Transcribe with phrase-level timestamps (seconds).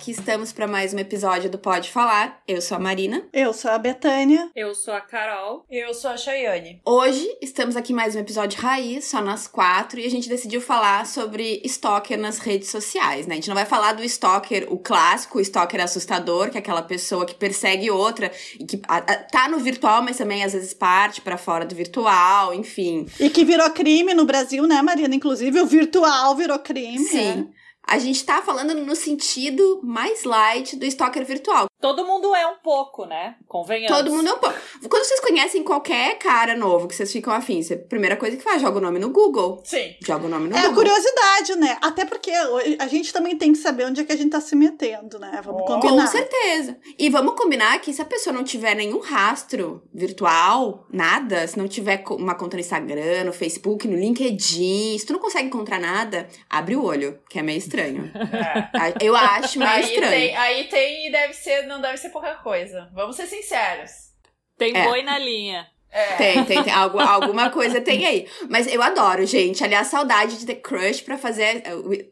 [0.00, 2.40] aqui estamos para mais um episódio do Pode Falar.
[2.48, 3.22] Eu sou a Marina.
[3.34, 4.50] Eu sou a Betânia.
[4.56, 5.66] Eu sou a Carol.
[5.70, 6.80] Eu sou a Chayane.
[6.86, 11.06] Hoje estamos aqui mais um episódio raiz, só nós quatro, e a gente decidiu falar
[11.06, 13.34] sobre stalker nas redes sociais, né?
[13.34, 16.80] A gente não vai falar do stalker, o clássico o stalker assustador, que é aquela
[16.80, 20.72] pessoa que persegue outra e que a, a, tá no virtual, mas também às vezes
[20.72, 23.04] parte para fora do virtual, enfim.
[23.20, 25.14] E que virou crime no Brasil, né, Marina?
[25.14, 27.04] Inclusive o virtual virou crime.
[27.04, 27.52] Sim.
[27.54, 27.59] É.
[27.90, 31.66] A gente tá falando no sentido mais light do stalker virtual.
[31.80, 33.34] Todo mundo é um pouco, né?
[33.48, 33.96] Convenhamos.
[33.96, 34.56] Todo mundo é um pouco.
[34.88, 38.62] Quando vocês conhecem qualquer cara novo que vocês ficam afins, a primeira coisa que faz,
[38.62, 39.60] joga o nome no Google.
[39.64, 39.96] Sim.
[40.06, 40.70] Joga o nome no é Google.
[40.70, 41.78] É curiosidade, né?
[41.80, 42.30] Até porque
[42.78, 45.40] a gente também tem que saber onde é que a gente tá se metendo, né?
[45.42, 45.64] Vamos oh.
[45.64, 46.04] combinar.
[46.04, 46.76] Com certeza.
[46.96, 51.66] E vamos combinar que se a pessoa não tiver nenhum rastro virtual, nada, se não
[51.66, 56.28] tiver uma conta no Instagram, no Facebook, no LinkedIn, se tu não consegue encontrar nada,
[56.48, 57.79] abre o olho, que é meio estranho.
[57.80, 58.94] É.
[59.00, 60.10] Eu acho meio aí estranho.
[60.10, 62.88] Tem, aí tem e deve ser não deve ser pouca coisa.
[62.92, 64.10] Vamos ser sinceros.
[64.56, 64.84] Tem é.
[64.84, 65.66] boi na linha.
[65.92, 66.16] É.
[66.16, 66.72] Tem, tem, tem.
[66.72, 68.28] Algo, alguma coisa tem aí.
[68.48, 69.64] Mas eu adoro, gente.
[69.64, 71.62] Aliás, saudade de ter crush pra fazer.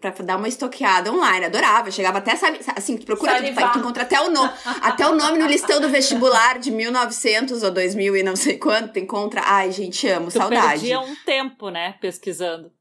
[0.00, 1.46] pra dar uma estoqueada online.
[1.46, 1.90] Adorava.
[1.90, 4.50] Chegava até, sabe, assim, tu procura, tu, tu encontra até o nome.
[4.82, 8.92] até o nome no listão do vestibular de 1900 ou 2000 e não sei quanto.
[8.92, 9.42] Tu encontra.
[9.44, 10.26] Ai, gente, amo.
[10.26, 10.80] Tu saudade.
[10.80, 12.72] perdia um tempo, né, pesquisando.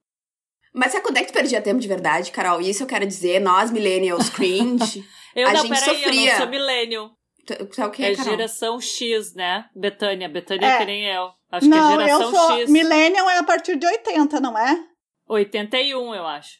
[0.73, 2.61] Mas sabe quando é que tu perdia tempo de verdade, Carol?
[2.61, 5.03] Isso eu quero dizer, nós, millennials cringe.
[5.35, 6.21] Eu a não, gente peraí, sofria.
[6.21, 7.11] eu não sou millennial.
[7.45, 8.31] Tu é o que, É Carol?
[8.31, 9.65] geração X, né?
[9.75, 10.27] Betânia.
[10.27, 10.69] Betânia é.
[10.71, 10.77] É.
[10.79, 11.29] que nem eu.
[11.51, 12.57] Acho não, que é geração eu sou.
[12.57, 12.71] X.
[12.71, 14.75] Millennial é a partir de 80, não é?
[15.29, 16.53] 81, eu acho.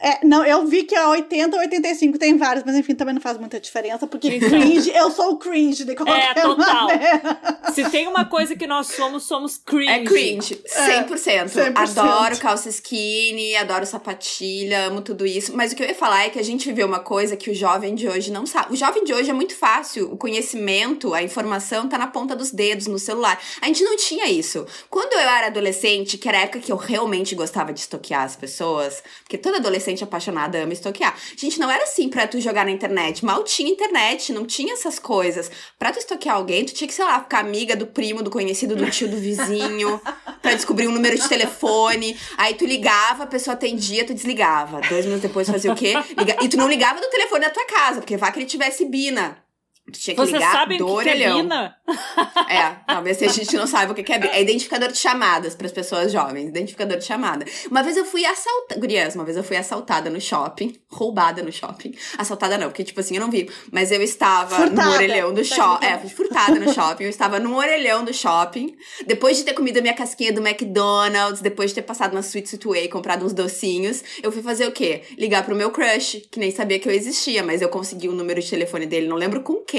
[0.00, 3.20] É, não, eu vi que a 80 ou 85 tem vários, mas enfim, também não
[3.20, 6.86] faz muita diferença, porque cringe, eu sou o cringe de qualquer É, total.
[6.86, 7.38] maneira.
[7.74, 9.90] Se tem uma coisa que nós somos, somos cringe.
[9.90, 11.48] É cringe, 100%.
[11.48, 11.72] 100%.
[11.76, 15.54] Adoro calça skinny, adoro sapatilha, amo tudo isso.
[15.56, 17.54] Mas o que eu ia falar é que a gente viveu uma coisa que o
[17.54, 18.72] jovem de hoje não sabe.
[18.72, 22.50] O jovem de hoje é muito fácil, o conhecimento, a informação tá na ponta dos
[22.50, 23.40] dedos, no celular.
[23.60, 24.64] A gente não tinha isso.
[24.88, 28.36] Quando eu era adolescente, que era a época que eu realmente gostava de estoquear as
[28.36, 31.16] pessoas, porque toda adolescente apaixonada ama estoquear.
[31.36, 33.24] Gente, não era assim pra tu jogar na internet.
[33.24, 35.50] Mal tinha internet, não tinha essas coisas.
[35.78, 38.76] Pra tu estoquear alguém, tu tinha que, sei lá, ficar amiga do primo, do conhecido,
[38.76, 40.00] do tio, do vizinho,
[40.42, 42.16] pra descobrir um número de telefone.
[42.36, 44.80] Aí tu ligava, a pessoa atendia, tu desligava.
[44.88, 45.94] Dois minutos depois fazia o quê?
[46.16, 46.36] Liga...
[46.42, 49.47] E tu não ligava do telefone da tua casa, porque vá que ele tivesse bina.
[49.92, 51.42] Tinha que Vocês ligar sabem do o que, que é orelhão.
[51.42, 51.76] Bina?
[52.48, 54.16] É, talvez se a gente não saiba o que é.
[54.32, 56.48] É identificador de chamadas para as pessoas jovens.
[56.48, 57.44] Identificador de chamada.
[57.70, 58.80] Uma vez eu fui assaltada.
[58.80, 60.74] Gurias, uma vez eu fui assaltada no shopping.
[60.88, 61.94] Roubada no shopping.
[62.16, 63.50] Assaltada não, porque, tipo assim, eu não vi.
[63.70, 64.84] Mas eu estava Furtada.
[64.88, 65.86] no orelhão do shopping.
[65.86, 67.04] É, fui furtada no shopping.
[67.04, 68.76] Eu estava no orelhão do shopping.
[69.06, 72.58] Depois de ter comido a minha casquinha do McDonald's, depois de ter passado na Sweet
[72.64, 75.02] Way, comprado uns docinhos, eu fui fazer o quê?
[75.18, 78.40] Ligar pro meu crush, que nem sabia que eu existia, mas eu consegui o número
[78.40, 79.77] de telefone dele, não lembro com quem.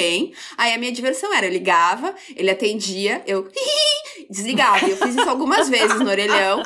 [0.58, 3.48] Aí a minha diversão era, eu ligava, ele atendia, eu
[4.30, 4.88] desligava.
[4.88, 6.62] Eu fiz isso algumas vezes no orelhão.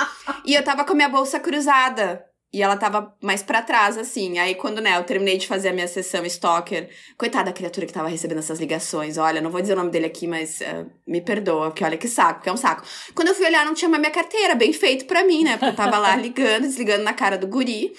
[0.45, 2.23] E eu tava com a minha bolsa cruzada.
[2.53, 4.37] E ela tava mais pra trás, assim.
[4.37, 7.91] Aí, quando, né, eu terminei de fazer a minha sessão Stalker, coitada da criatura que
[7.91, 9.17] tava recebendo essas ligações.
[9.17, 12.07] Olha, não vou dizer o nome dele aqui, mas uh, me perdoa, porque olha que
[12.07, 12.83] saco, que é um saco.
[13.15, 15.57] Quando eu fui olhar, não tinha mais minha carteira, bem feito pra mim, né?
[15.57, 17.91] Porque eu tava lá ligando, desligando na cara do guri.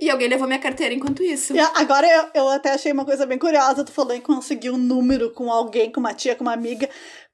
[0.00, 1.54] E alguém levou minha carteira enquanto isso.
[1.54, 4.78] E agora eu, eu até achei uma coisa bem curiosa, tu falou em conseguir um
[4.78, 6.88] número com alguém, com uma tia, com uma amiga.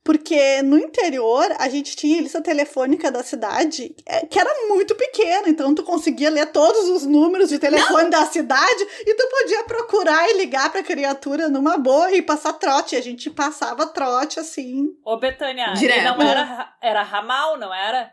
[0.07, 4.95] Porque no interior a gente tinha a lista telefônica da cidade é, que era muito
[4.95, 8.11] pequena, então tu conseguia ler todos os números de telefone não.
[8.11, 12.95] da cidade e tu podia procurar e ligar pra criatura numa boa e passar trote.
[12.95, 14.97] A gente passava trote assim.
[15.05, 16.05] Ô, Betânia, Direto.
[16.05, 18.13] não era, era ramal, não era?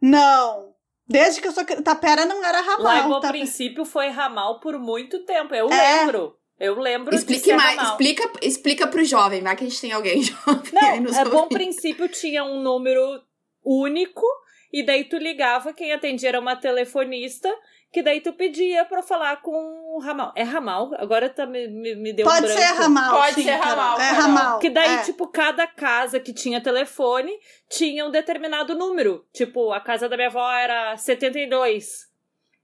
[0.00, 0.73] Não.
[1.06, 1.64] Desde que eu sou.
[1.82, 2.82] Tapera não era ramal.
[2.82, 3.32] Lá no Tapera...
[3.32, 5.54] princípio foi ramal por muito tempo.
[5.54, 6.00] Eu É.
[6.04, 6.36] lembro.
[6.58, 7.92] Eu lembro Explique de ser mais, ramal.
[7.92, 11.24] explica, explica pro jovem, vai que a gente tem alguém jovem aí Não, nos é
[11.24, 11.48] bom ouvindo.
[11.48, 13.20] princípio tinha um número
[13.64, 14.24] único
[14.72, 17.48] e daí tu ligava, quem atendia era uma telefonista,
[17.92, 20.32] que daí tu pedia pra falar com o ramal.
[20.34, 20.90] É ramal?
[20.98, 22.60] Agora tá, me, me, me deu um Pode branco.
[22.60, 23.16] ser ramal.
[23.20, 24.58] Pode sim, ser ramal, É ramal.
[24.58, 25.02] Que daí, é.
[25.02, 27.32] tipo, cada casa que tinha telefone
[27.68, 29.24] tinha um determinado número.
[29.32, 32.10] Tipo, a casa da minha avó era 72.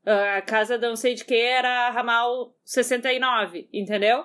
[0.05, 4.25] ah, A casa da não sei de que era ramal 69, entendeu?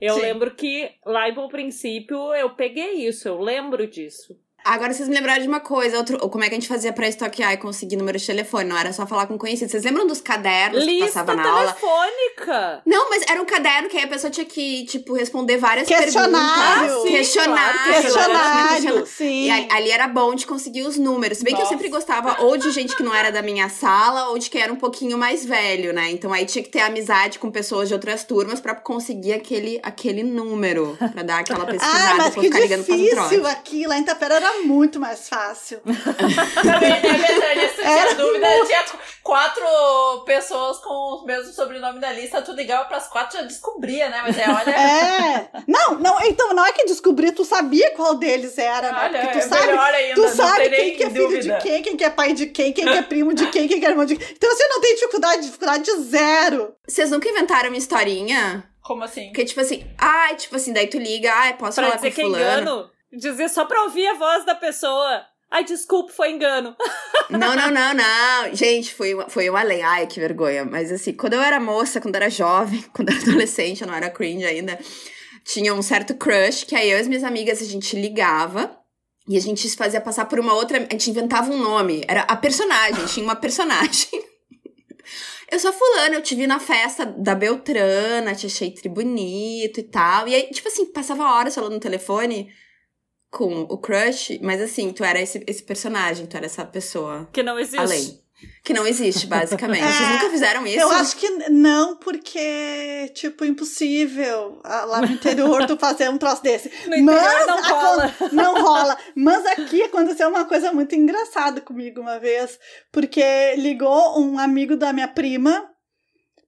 [0.00, 0.20] Eu Sim.
[0.20, 4.38] lembro que lá em Bom Princípio eu peguei isso, eu lembro disso.
[4.68, 7.08] Agora vocês me lembraram de uma coisa, outro, como é que a gente fazia pra
[7.08, 8.68] estoquear e conseguir número de telefone?
[8.68, 9.72] Não era só falar com conhecidos.
[9.72, 11.72] Vocês lembram dos cadernos que Lista passava na aula?
[11.72, 12.82] telefônica.
[12.84, 16.32] Não, mas era um caderno que aí a pessoa tinha que, tipo, responder várias Questionário.
[16.32, 16.98] perguntas.
[16.98, 17.80] Ah, sim, questionário.
[17.84, 19.44] claro, Questionário, sim.
[19.46, 21.38] E ali, ali era bom de conseguir os números.
[21.38, 21.74] Se bem que eu Nossa.
[21.74, 24.72] sempre gostava ou de gente que não era da minha sala ou de que era
[24.72, 26.10] um pouquinho mais velho, né?
[26.10, 30.22] Então aí tinha que ter amizade com pessoas de outras turmas pra conseguir aquele, aquele
[30.22, 30.96] número.
[31.12, 33.44] Pra dar aquela pesquisada Ah, mas que ficar ligando difícil trotes.
[33.46, 33.86] aqui.
[33.86, 35.80] Lá em Tapera era muito mais fácil.
[35.84, 37.68] Também, né, Betânia?
[37.68, 39.64] Tu tinha dúvida, tinha qu- quatro
[40.24, 44.22] pessoas com o mesmo sobrenome da lista, tu ligava pras quatro já descobria, né?
[44.26, 44.70] Mas é, olha.
[44.70, 45.48] É.
[45.66, 48.98] Não, não, então não é que descobri, tu sabia qual deles era, né?
[49.04, 51.56] Olha, Porque tu é sabe, melhor ainda, tu não sabe quem que é filho dúvida.
[51.58, 53.80] de quem, quem que é pai de quem, quem que é primo de quem, quem
[53.80, 54.28] que é irmão de quem.
[54.32, 56.74] Então você não tem dificuldade, dificuldade zero.
[56.86, 58.64] Vocês nunca inventaram uma historinha?
[58.82, 59.26] Como assim?
[59.26, 62.14] Porque, tipo assim, ai, tipo assim, daí tu liga, ai, posso Pra falar dizer com
[62.14, 62.60] que é fulano?
[62.62, 62.90] engano.
[63.12, 65.24] Dizer só pra ouvir a voz da pessoa.
[65.50, 66.76] Ai, desculpa, foi engano.
[67.30, 68.54] Não, não, não, não.
[68.54, 69.82] Gente, foi, uma- foi um além.
[69.82, 70.64] Ai, que vergonha.
[70.64, 73.86] Mas assim, quando eu era moça, quando eu era jovem, quando eu era adolescente, eu
[73.86, 74.78] não era cringe ainda,
[75.44, 78.74] tinha um certo crush que aí eu e as minhas amigas a gente ligava.
[79.28, 80.78] E a gente se fazia passar por uma outra.
[80.78, 82.02] A gente inventava um nome.
[82.08, 84.08] Era a personagem, tinha uma personagem.
[85.50, 89.82] Eu sou fulana, eu te vi na festa da Beltrana, te achei tri bonito e
[89.82, 90.28] tal.
[90.28, 92.50] E aí, tipo assim, passava horas falando no telefone
[93.30, 97.42] com o crush, mas assim, tu era esse, esse personagem, tu era essa pessoa Que
[97.42, 97.78] não existe.
[97.78, 98.28] além.
[98.62, 99.82] Que não existe, basicamente.
[99.82, 100.78] É, Vocês nunca fizeram isso?
[100.78, 106.42] Eu acho que não, porque, tipo, impossível ah, lá no interior tu fazer um troço
[106.42, 106.70] desse.
[106.86, 108.14] No interior não rola.
[108.30, 108.96] Não rola.
[109.16, 112.58] Mas aqui aconteceu uma coisa muito engraçada comigo uma vez,
[112.92, 115.68] porque ligou um amigo da minha prima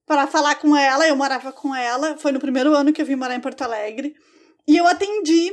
[0.05, 3.15] para falar com ela, eu morava com ela, foi no primeiro ano que eu vim
[3.15, 4.13] morar em Porto Alegre,
[4.67, 5.51] e eu atendi.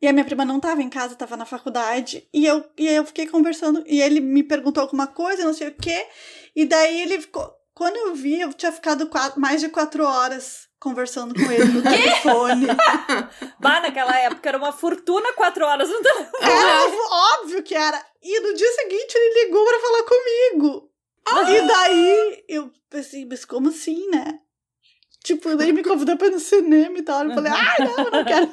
[0.00, 3.04] E a minha prima não estava em casa, estava na faculdade, e eu, e eu
[3.04, 6.06] fiquei conversando, e ele me perguntou alguma coisa, não sei o quê,
[6.54, 7.52] e daí ele ficou.
[7.74, 11.82] Quando eu vi, eu tinha ficado quatro- mais de quatro horas conversando com ele no
[11.82, 12.66] telefone.
[13.60, 16.30] Bah, naquela época era uma fortuna quatro horas no telefone.
[16.42, 16.86] Era
[17.40, 18.00] óbvio que era.
[18.22, 20.90] E no dia seguinte ele ligou pra falar comigo.
[21.52, 24.38] E daí eu pensei, mas como assim, né?
[25.24, 27.24] Tipo, daí me convidou pra ir no cinema e tal.
[27.24, 28.52] Eu falei, ai, não, eu não quero.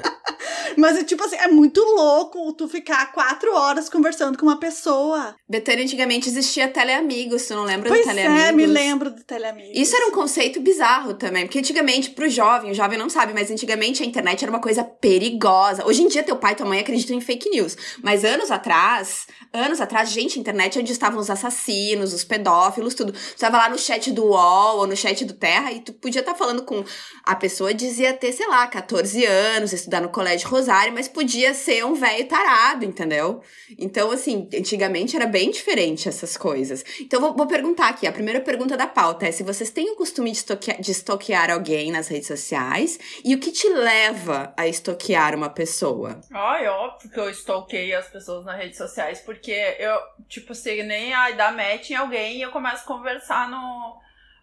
[0.81, 5.35] Mas é tipo assim, é muito louco tu ficar quatro horas conversando com uma pessoa.
[5.47, 8.43] Betânia, antigamente existia teleamigos, tu não lembra pois do teleamigos?
[8.43, 9.73] é, me lembro do teleamigos.
[9.75, 13.51] Isso era um conceito bizarro também, porque antigamente, pro jovem, o jovem não sabe, mas
[13.51, 15.85] antigamente a internet era uma coisa perigosa.
[15.85, 17.77] Hoje em dia, teu pai e tua mãe acreditam em fake news.
[18.01, 22.95] Mas anos atrás, anos atrás, gente, a internet é onde estavam os assassinos, os pedófilos,
[22.95, 23.13] tudo.
[23.13, 26.21] Tu tava lá no chat do UOL ou no chat do Terra e tu podia
[26.21, 26.83] estar falando com.
[27.23, 31.85] A pessoa dizia ter, sei lá, 14 anos, estudar no Colégio Rosário, mas podia ser
[31.85, 33.41] um velho tarado, entendeu?
[33.77, 36.83] Então, assim, antigamente era bem diferente essas coisas.
[36.99, 38.07] Então, vou, vou perguntar aqui.
[38.07, 41.51] A primeira pergunta da pauta é se vocês têm o costume de estoquear, de estoquear
[41.51, 46.21] alguém nas redes sociais e o que te leva a estoquear uma pessoa?
[46.31, 49.97] Ai, óbvio que eu stalkeio as pessoas nas redes sociais, porque eu,
[50.27, 53.99] tipo, sei nem ai, dar match em alguém e eu começo a conversar no,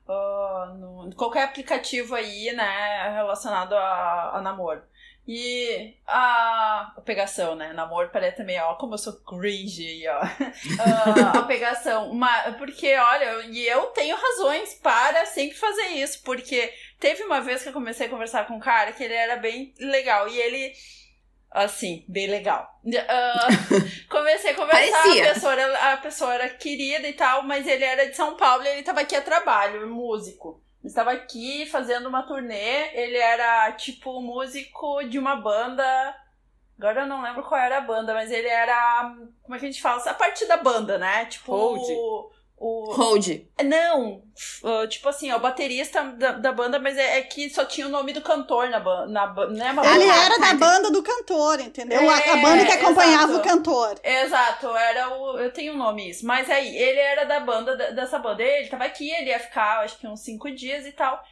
[0.08, 4.82] ah, no qualquer aplicativo aí, né, relacionado a, a namoro.
[5.30, 7.74] E a, a pegação, né?
[7.74, 10.20] Namoro parece também, ó, como eu sou cringe aí, ó.
[10.80, 12.10] Ah, a pegação.
[12.10, 17.62] Uma, porque, olha, e eu tenho razões para sempre fazer isso, porque teve uma vez
[17.62, 20.72] que eu comecei a conversar com um cara que ele era bem legal e ele.
[21.50, 22.66] Assim, bem legal.
[23.06, 23.48] Ah,
[24.08, 25.30] comecei a conversar, Parecia.
[25.30, 28.64] a pessoa, era, a pessoa era querida e tal, mas ele era de São Paulo
[28.64, 30.62] e ele tava aqui a trabalho, músico.
[30.84, 35.84] Estava aqui fazendo uma turnê, ele era tipo músico de uma banda.
[36.78, 39.16] Agora eu não lembro qual era a banda, mas ele era.
[39.42, 40.00] Como é que a gente fala?
[40.08, 41.26] A parte da banda, né?
[41.26, 41.52] Tipo.
[41.52, 42.37] Hold.
[42.60, 43.28] O, Hold.
[43.64, 44.22] não,
[44.64, 47.86] uh, tipo assim, é o baterista da, da banda, mas é, é que só tinha
[47.86, 49.06] o nome do cantor na banda.
[49.06, 49.22] Na,
[49.66, 50.12] é uma Ele banda.
[50.12, 52.10] Ah, era da banda do cantor, entendeu?
[52.10, 53.38] A- a, É, banda que acompanhava exato.
[53.38, 54.00] o cantor.
[54.02, 55.38] Exato, era o.
[55.38, 56.26] Eu tenho um nome isso.
[56.26, 58.42] Mas aí, ele era da banda, da- dessa banda.
[58.42, 61.22] Ele tava aqui, ele ia ficar, acho que uns cinco dias e tal.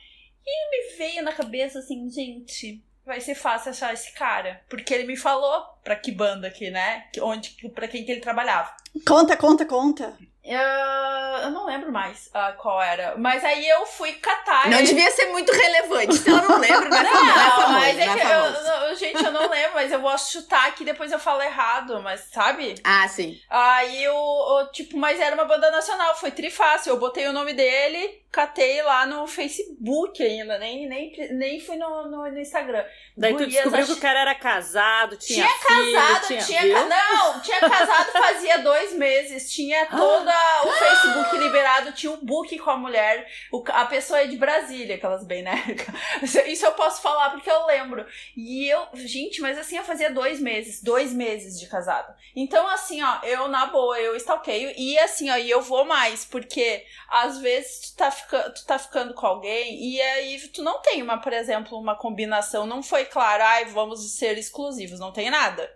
[0.46, 4.60] E me veio na cabeça assim, gente, vai ser fácil achar esse cara.
[4.68, 7.04] Porque ele me falou pra que banda aqui, né?
[7.12, 8.70] Que- Onde, pra quem que ele trabalhava.
[9.06, 10.16] Conta, conta, conta.
[10.46, 13.14] Eu, eu não lembro mais ah, qual era.
[13.18, 14.68] Mas aí eu fui catar.
[14.70, 16.14] Não ele- devia ser muito relevante.
[16.16, 17.24] Se ela não lembra, não é famoso.
[17.26, 19.92] Não é famoso, mas é não é que eu, não, gente, eu não lembro, mas
[19.92, 22.74] eu vou chutar aqui depois eu falo errado, mas sabe?
[22.84, 23.38] Ah, sim.
[23.50, 26.90] Aí eu, eu, tipo, mas era uma banda nacional, foi trifácil.
[26.90, 32.08] Eu botei o nome dele, catei lá no Facebook ainda, nem, nem, nem fui no,
[32.10, 32.84] no, no Instagram.
[33.16, 36.42] Daí tu Gurias, descobriu acho- que o cara era casado, tinha, Tinha filho, casado, tinha,
[36.44, 40.28] tinha, ca- não, tinha casado fazia dois meses, tinha todo
[40.64, 44.96] o Facebook liberado, tinha um book com a mulher, o a pessoa é de Brasília,
[44.96, 45.54] aquelas bem, né?
[46.46, 48.04] Isso eu posso falar porque eu lembro.
[48.36, 52.14] E eu, gente, mas assim, eu fazia dois meses, dois meses de casado.
[52.34, 56.24] Então, assim, ó, eu, na boa, eu stalkeio e assim, ó, e eu vou mais,
[56.24, 60.80] porque às vezes tu tá, fica, tu tá ficando com alguém e aí tu não
[60.82, 65.30] tem uma, por exemplo, uma combinação, não foi claro, ai, vamos ser exclusivos, não tem
[65.30, 65.70] nada.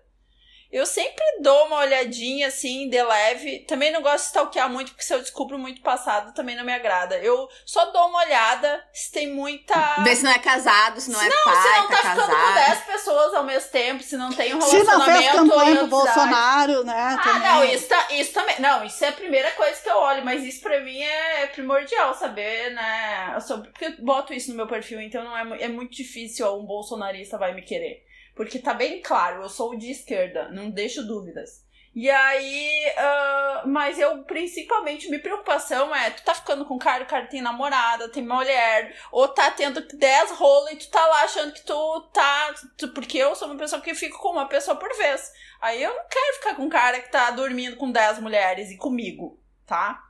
[0.73, 3.61] Eu sempre dou uma olhadinha assim, de leve.
[3.67, 6.73] Também não gosto de stalkear muito, porque se eu descubro muito passado, também não me
[6.73, 7.19] agrada.
[7.19, 9.75] Eu só dou uma olhada se tem muita.
[10.05, 12.21] Vê se não é casado, se não é não, pai, se não tá, tá, ficando
[12.27, 12.55] com casado.
[12.55, 15.19] 10 pessoas ao mesmo tempo, se não tem um Se não relacionamento.
[15.19, 15.91] fez campanha pro identidade.
[15.91, 17.17] Bolsonaro, né?
[17.19, 17.41] Ah, também.
[17.49, 18.61] não, isso, tá- isso também.
[18.61, 22.15] Não, isso é a primeira coisa que eu olho, mas isso pra mim é primordial
[22.15, 23.37] saber, né?
[23.41, 26.65] Sou- porque eu boto isso no meu perfil, então não é, é muito difícil um
[26.65, 28.05] bolsonarista vai me querer.
[28.35, 31.69] Porque tá bem claro, eu sou de esquerda, não deixo dúvidas.
[31.93, 37.03] E aí, ah, mas eu principalmente, minha preocupação é, tu tá ficando com um cara,
[37.03, 41.25] o cara tem namorada, tem mulher, ou tá tendo 10 rolos e tu tá lá
[41.25, 42.55] achando que tu tá.
[42.79, 45.33] tu- porque eu sou uma pessoa que fico com uma pessoa por vez.
[45.61, 48.77] Aí eu não quero ficar com um cara que tá dormindo com 10 mulheres e
[48.77, 50.01] comigo, tá?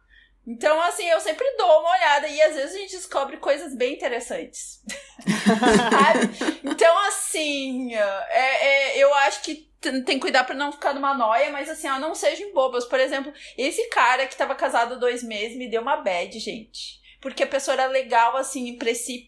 [0.47, 3.95] Então, assim, eu sempre dou uma olhada e às vezes a gente descobre coisas bem
[3.95, 4.83] interessantes.
[5.47, 6.61] Sabe?
[6.65, 11.51] Então, assim, é, é, eu acho que tem que cuidar pra não ficar numa noia,
[11.51, 12.85] mas assim, ó, não sejam bobas.
[12.85, 17.01] Por exemplo, esse cara que tava casado há dois meses me deu uma bad, gente.
[17.21, 18.79] Porque a pessoa era legal, assim,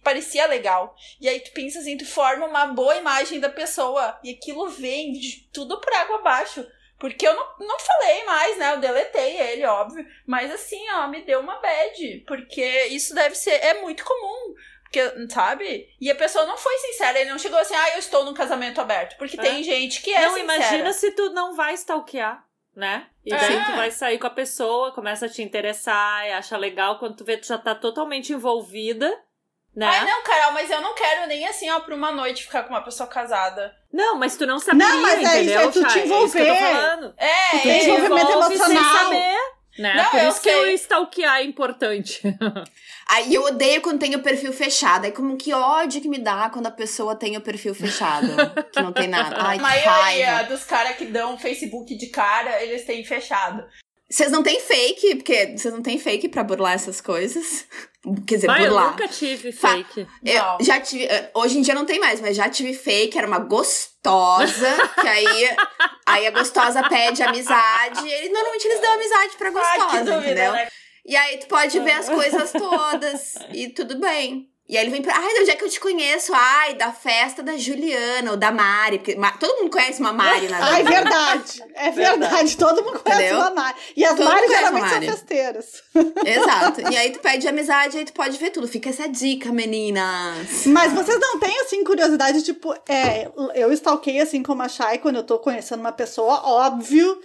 [0.02, 0.96] parecia legal.
[1.20, 4.18] E aí tu pensa assim, tu forma uma boa imagem da pessoa.
[4.24, 6.66] E aquilo vem de tudo por água abaixo.
[7.02, 8.72] Porque eu não, não falei mais, né?
[8.74, 10.06] Eu deletei ele, óbvio.
[10.24, 12.24] Mas assim, ó, me deu uma bad.
[12.28, 13.54] Porque isso deve ser.
[13.56, 14.54] É muito comum.
[14.84, 15.88] Porque, sabe?
[16.00, 17.18] E a pessoa não foi sincera.
[17.18, 19.16] Ele não chegou assim, ah, eu estou num casamento aberto.
[19.18, 19.42] Porque É.
[19.42, 20.54] tem gente que é não, sincera.
[20.58, 22.44] imagina se tu não vai stalkear,
[22.76, 23.08] né?
[23.26, 23.36] E É.
[23.36, 27.24] daí tu vai sair com a pessoa, começa a te interessar, acha legal, quando tu
[27.24, 29.12] vê tu já tá totalmente envolvida,
[29.74, 29.86] né?
[29.86, 32.70] Ai, não, Carol, mas eu não quero nem assim, ó, por uma noite ficar com
[32.70, 33.74] uma pessoa casada.
[33.92, 35.78] Não, mas tu não saberia, Não, mas é isso, é tu te?
[35.78, 35.98] É isso que
[36.40, 36.58] envolver.
[36.58, 37.14] falando.
[37.16, 38.98] É, Tu tem é, desenvolvimento envolve sem emocional.
[39.04, 39.36] saber,
[39.78, 39.94] né?
[39.94, 40.60] Não, Por eu isso que sei.
[40.60, 42.20] o stalkear é importante.
[43.08, 45.04] Aí eu odeio quando tem o perfil fechado.
[45.06, 48.26] Aí como que ódio que me dá quando a pessoa tem o perfil fechado.
[48.72, 49.36] que não tem nada.
[49.38, 49.90] Ai, A que maioria
[50.32, 50.42] raiva.
[50.44, 53.64] dos caras que dão Facebook de cara, eles têm fechado.
[54.12, 57.64] Vocês não têm fake, porque vocês não têm fake pra burlar essas coisas.
[58.26, 58.90] Quer dizer, Mas eu burlar.
[58.90, 60.06] nunca tive Fa- fake.
[60.24, 60.58] Eu Não.
[60.60, 61.04] já tive.
[61.04, 64.68] eh, Hoje em dia não tem mais, mas já tive fake, era uma gostosa.
[65.00, 65.56] que aí,
[66.06, 68.06] aí a gostosa pede amizade.
[68.06, 70.52] E normalmente eles dão amizade pra Ah, gostosa, que dúvida, entendeu?
[70.52, 70.68] né?
[71.06, 73.34] E aí tu pode ver as coisas todas.
[73.52, 74.48] e tudo bem.
[74.72, 75.14] E aí ele vem pra.
[75.14, 76.32] Ai, de onde é que eu te conheço?
[76.34, 79.00] Ai, da festa da Juliana ou da Mari.
[79.00, 81.62] Porque Ma- todo mundo conhece uma Mari na Ah, é verdade.
[81.74, 82.56] É verdade.
[82.56, 83.38] Todo mundo conhece Entendeu?
[83.40, 83.76] uma Mari.
[83.94, 85.10] E as Todo Mari geralmente uma são Mari.
[85.12, 85.82] festeiras.
[86.24, 86.80] Exato.
[86.90, 88.66] E aí tu pede amizade, aí tu pode ver tudo.
[88.66, 90.64] Fica essa dica, meninas.
[90.64, 95.16] Mas vocês não têm, assim, curiosidade, tipo, é, eu stalkeei, assim, como a Shai, quando
[95.16, 97.20] eu tô conhecendo uma pessoa, óbvio,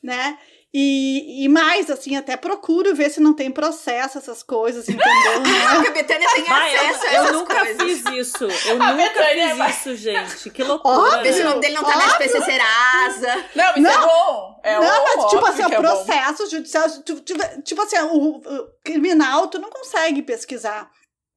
[0.00, 0.38] né?
[0.74, 5.40] E, e mais, assim, até procuro ver se não tem processo, essas coisas, entendeu?
[5.44, 5.66] né?
[5.86, 7.82] A Betânia tem Vai, acesso eu, a eu essas nunca coisas.
[7.82, 8.44] fiz isso.
[8.44, 10.48] Eu A nunca Betânia vai- fiz isso, gente.
[10.50, 11.30] Que loucura.
[11.30, 13.44] Se o nome dele não tá na SPC Serasa.
[13.54, 14.06] Não, mas é Não.
[14.06, 14.60] bom.
[14.64, 18.36] É não, bom, mas tipo óbvio assim, o é processo judicial, tu- tipo assim, o,
[18.38, 20.90] o criminal tu não consegue pesquisar.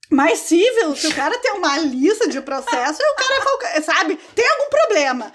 [0.10, 4.70] Mas civil, se o cara tem uma lista de processo, o cara, sabe, tem algum
[4.70, 5.34] problema.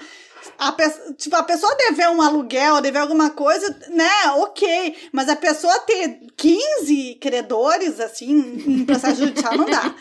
[0.61, 4.95] A, pe- tipo, a pessoa dever um aluguel, dever alguma coisa, né, ok.
[5.13, 8.33] Mas a pessoa ter 15 credores, assim,
[8.67, 9.95] em processo judicial, não dá.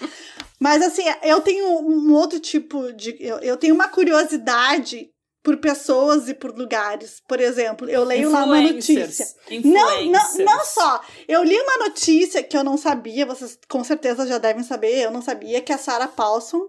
[0.60, 3.16] Mas, assim, eu tenho um outro tipo de.
[3.20, 5.10] Eu, eu tenho uma curiosidade
[5.42, 7.22] por pessoas e por lugares.
[7.25, 9.25] Por exemplo, eu leio lá uma notícia.
[9.70, 11.01] Não, não, não só.
[11.30, 15.12] Eu li uma notícia que eu não sabia, vocês com certeza já devem saber, eu
[15.12, 16.68] não sabia, que a Sarah Paulson,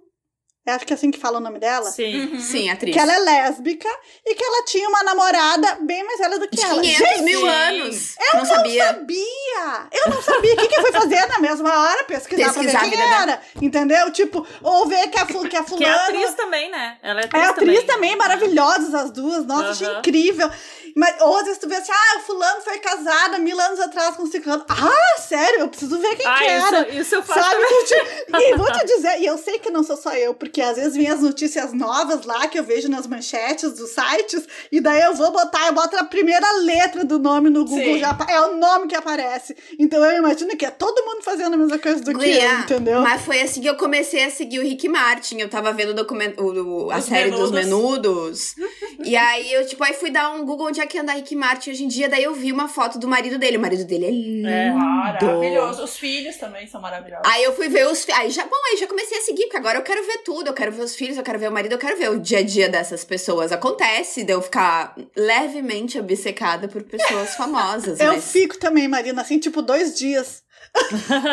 [0.67, 2.33] eu acho que é assim que fala o nome dela, Sim.
[2.35, 2.39] Uhum.
[2.41, 2.95] Sim, atriz.
[2.95, 3.89] que ela é lésbica
[4.25, 6.81] e que ela tinha uma namorada bem mais velha do que ela.
[6.81, 8.15] 500 Gente, mil anos.
[8.19, 8.87] Eu não sabia.
[8.87, 9.89] sabia!
[9.93, 10.55] Eu não sabia.
[10.55, 12.05] O que, que eu fui fazer na mesma hora?
[12.05, 13.43] Pesquisar, Pesquisar pra a ver quem era.
[13.61, 14.13] Entendeu?
[14.13, 15.87] Tipo, ou ver que a, fu- que a Que fulana...
[15.89, 16.99] é atriz também, né?
[17.03, 19.45] Ela é atriz, É atriz também, maravilhosas as duas.
[19.47, 19.99] Nossa, achei Aham.
[19.99, 20.51] incrível.
[20.97, 23.81] Mas, ou às vezes tu vê assim, ah, o fulano foi casado há mil anos
[23.81, 24.65] atrás com o ciclano.
[24.69, 26.89] Ah, sério, eu preciso ver quem Ah, que era.
[26.89, 27.61] isso, isso eu faço Sabe?
[28.41, 30.97] E vou te dizer, e eu sei que não sou só eu, porque às vezes
[30.97, 35.15] vem as notícias novas lá que eu vejo nas manchetes dos sites, e daí eu
[35.15, 37.99] vou botar, eu boto a primeira letra do nome no Google, Sim.
[38.01, 39.57] já é o nome que aparece.
[39.79, 43.01] Então eu imagino que é todo mundo fazendo a mesma coisa do que eu, entendeu?
[43.03, 45.39] Mas foi assim que eu comecei a seguir o Rick Martin.
[45.39, 48.55] Eu tava vendo o documento, o- o- a Os série dos Menudos.
[49.05, 51.71] E aí eu, tipo, aí fui dar um Google onde é que anda Rick Martin
[51.71, 52.09] hoje em dia.
[52.09, 53.57] Daí eu vi uma foto do marido dele.
[53.57, 54.49] O marido dele é lindo.
[54.49, 54.71] É.
[54.73, 55.83] Maravilhoso.
[55.85, 57.27] Os filhos também são maravilhosos.
[57.27, 59.57] Aí eu fui ver os fi- aí já Bom, aí já comecei a seguir, porque
[59.57, 60.49] agora eu quero ver tudo.
[60.49, 62.39] Eu quero ver os filhos, eu quero ver o marido, eu quero ver o dia
[62.39, 63.53] a dia dessas pessoas.
[63.53, 68.01] Acontece de eu ficar levemente obcecada por pessoas famosas.
[68.01, 68.31] Eu mas...
[68.31, 70.43] fico também, Marina, assim, tipo, dois dias.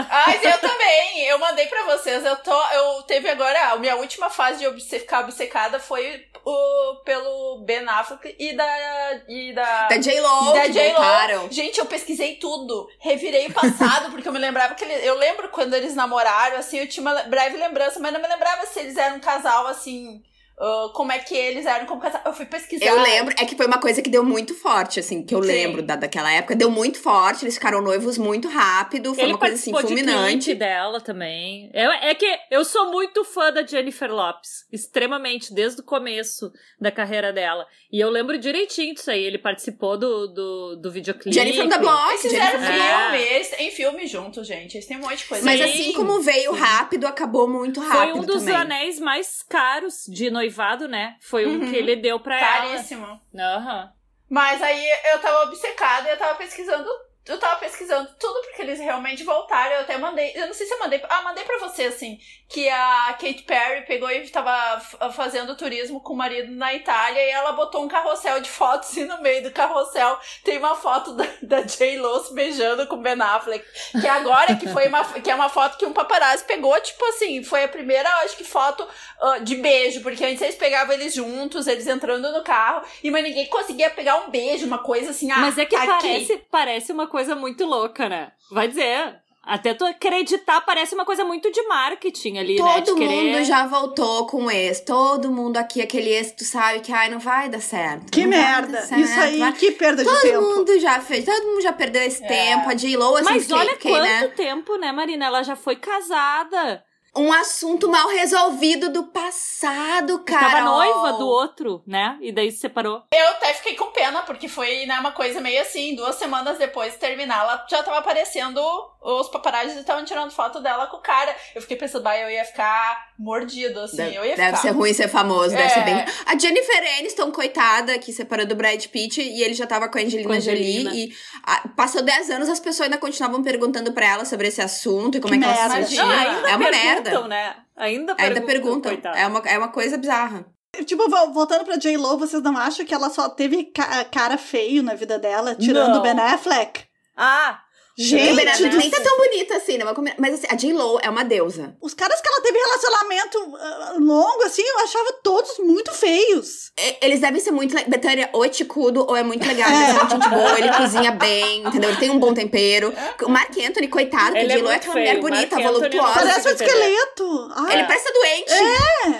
[0.10, 2.26] Mas eu também, eu mandei pra vocês.
[2.26, 2.52] Eu tô.
[2.72, 3.72] Eu teve agora.
[3.72, 9.20] A minha última fase de obce- ficar obcecada foi o, pelo Ben Affleck e da.
[9.28, 9.88] E da.
[9.88, 10.94] Da J-Lo, da que J.Lo.
[10.96, 11.52] voltaram.
[11.52, 12.88] Gente, eu pesquisei tudo.
[13.00, 16.80] Revirei o passado, porque eu me lembrava que ele, Eu lembro quando eles namoraram, assim,
[16.80, 20.24] eu tinha uma breve lembrança, mas não me lembrava se eles eram um casal, assim.
[20.60, 22.22] Ah, como é que eles eram como casal.
[22.26, 22.86] Eu fui pesquisar.
[22.86, 25.48] Eu lembro, é que foi uma coisa que deu muito forte, assim, que eu Sim.
[25.48, 26.56] lembro da, daquela época.
[26.56, 30.04] Deu muito forte, eles ficaram noivos muito rápido, foi Ele uma coisa assim participou de
[30.04, 30.46] fulminante.
[30.46, 31.70] clipe dela também.
[31.74, 36.92] É, é que eu sou muito fã da Jennifer Lopes, extremamente, desde o começo da
[36.92, 37.66] carreira dela.
[37.92, 39.24] E eu lembro direitinho disso aí.
[39.24, 41.34] Ele participou do, do, do videoclipe.
[41.34, 43.10] Jennifer da Block, Eles fizeram Jennifer É.
[43.12, 44.76] filme, eles têm filme juntos, gente.
[44.76, 45.46] Eles têm um monte de coisa.
[45.46, 48.56] Mas Sim, assim como veio rápido, acabou muito Foi rápido um dos também.
[48.56, 51.16] anéis mais caros de noivado, né?
[51.20, 51.70] Foi um Uhum.
[51.70, 52.48] que ele deu pra ela.
[52.72, 53.22] Caríssimo.
[53.38, 53.92] Aham.
[54.30, 56.90] Mas aí eu tava obcecada e eu tava pesquisando.
[57.28, 59.76] Eu tava pesquisando tudo porque eles realmente voltaram.
[59.76, 60.32] Eu até mandei.
[60.36, 61.02] Eu não sei se eu mandei.
[61.10, 62.18] Ah, mandei pra você, assim.
[62.48, 64.80] Que a Kate Perry pegou e tava
[65.12, 69.04] fazendo turismo com o marido na Itália e ela botou um carrossel de fotos e
[69.04, 73.66] no meio do carrossel tem uma foto da, da se beijando com o Ben Affleck.
[74.00, 75.04] Que agora que foi uma.
[75.04, 78.44] Que é uma foto que um paparazzi pegou, tipo assim, foi a primeira, acho que,
[78.44, 78.88] foto
[79.20, 80.02] ah, de beijo.
[80.02, 84.18] Porque antes eles pegavam eles juntos, eles entrando no carro, e mas ninguém conseguia pegar
[84.18, 86.08] um beijo, uma coisa assim, ah, Mas é que tá aqui.
[86.08, 88.32] parece, parece uma coisa muito louca, né?
[88.52, 89.16] Vai dizer.
[89.50, 92.82] Até tu acreditar, parece uma coisa muito de marketing ali, né?
[92.82, 93.24] De Todo querer...
[93.34, 94.82] mundo já voltou com ex.
[94.82, 98.12] Todo mundo aqui, aquele ex, tu sabe que ai, não vai dar certo.
[98.12, 98.82] Que merda.
[98.82, 100.42] certo, Isso aí, vai- que perda de Todo tempo.
[100.42, 102.28] mundo já fez, todo mundo já perdeu esse É.
[102.28, 102.70] tempo.
[102.70, 104.28] A J-Lo, assim, Mas olha quanto né?
[104.36, 105.28] tempo, né, Marina?
[105.28, 106.84] Ela já foi casada.
[107.18, 110.50] Um assunto mal resolvido do passado, cara.
[110.50, 112.18] Tava noiva do outro, né?
[112.22, 113.04] E daí se separou.
[113.14, 116.94] Eu até fiquei com pena, porque foi né, uma coisa meio assim, duas semanas depois
[116.94, 118.62] de terminar, ela já tava aparecendo,
[119.02, 121.36] os paparazzis estavam tirando foto dela com o cara.
[121.56, 124.62] Eu fiquei pensando, bah, eu ia ficar mordido, assim, Deve, eu ia deve ficar.
[124.62, 125.70] ser ruim ser famoso, deve É.
[125.70, 126.06] ser bem.
[126.26, 130.02] A Jennifer Aniston, coitada, que separou do Brad Pitt e ele já tava com a
[130.02, 130.90] Angelina, Com a Angelina.
[130.92, 131.08] Jolie.
[131.10, 135.18] E ah, passou 10 anos, as pessoas ainda continuavam perguntando pra ela sobre esse assunto
[135.18, 135.88] e como Que é que ela se merda.
[135.88, 136.06] sentia.
[136.06, 137.07] Não, é uma perguntam, merda.
[137.28, 137.56] Né?
[137.76, 138.26] Ainda perguntam.
[138.26, 138.92] Ainda perguntam.
[139.16, 140.46] É uma, é uma coisa bizarra.
[140.86, 144.84] Tipo, vo- voltando pra J-Lo, vocês não acham que ela só teve ca- cara feio
[144.84, 146.86] na vida dela, tirando o Ben Affleck?
[147.16, 147.60] Ah,
[147.98, 149.86] Gente, do nem tá tão bonita assim, né?
[150.20, 151.76] Mas assim, a J-Lo é uma deusa.
[151.82, 156.72] Os caras que ela teve relacionamento ah, longo, assim, eu achava todos muito feios.
[156.80, 157.76] E- Eles devem ser muito.
[157.90, 159.68] Betânia, ou é ticudo, ou é muito legal.
[159.68, 161.90] Ele é gente boa, ele cozinha bem, entendeu?
[161.90, 162.94] Ele tem um bom tempero.
[163.24, 165.06] O Mark Anthony, coitado, que Ele é J-Lo é aquela feio.
[165.08, 166.20] mulher bonita, Marc Anthony voluptuosa.
[166.28, 167.50] Parece um esqueleto.
[167.56, 168.54] Ah, Ele parece doente.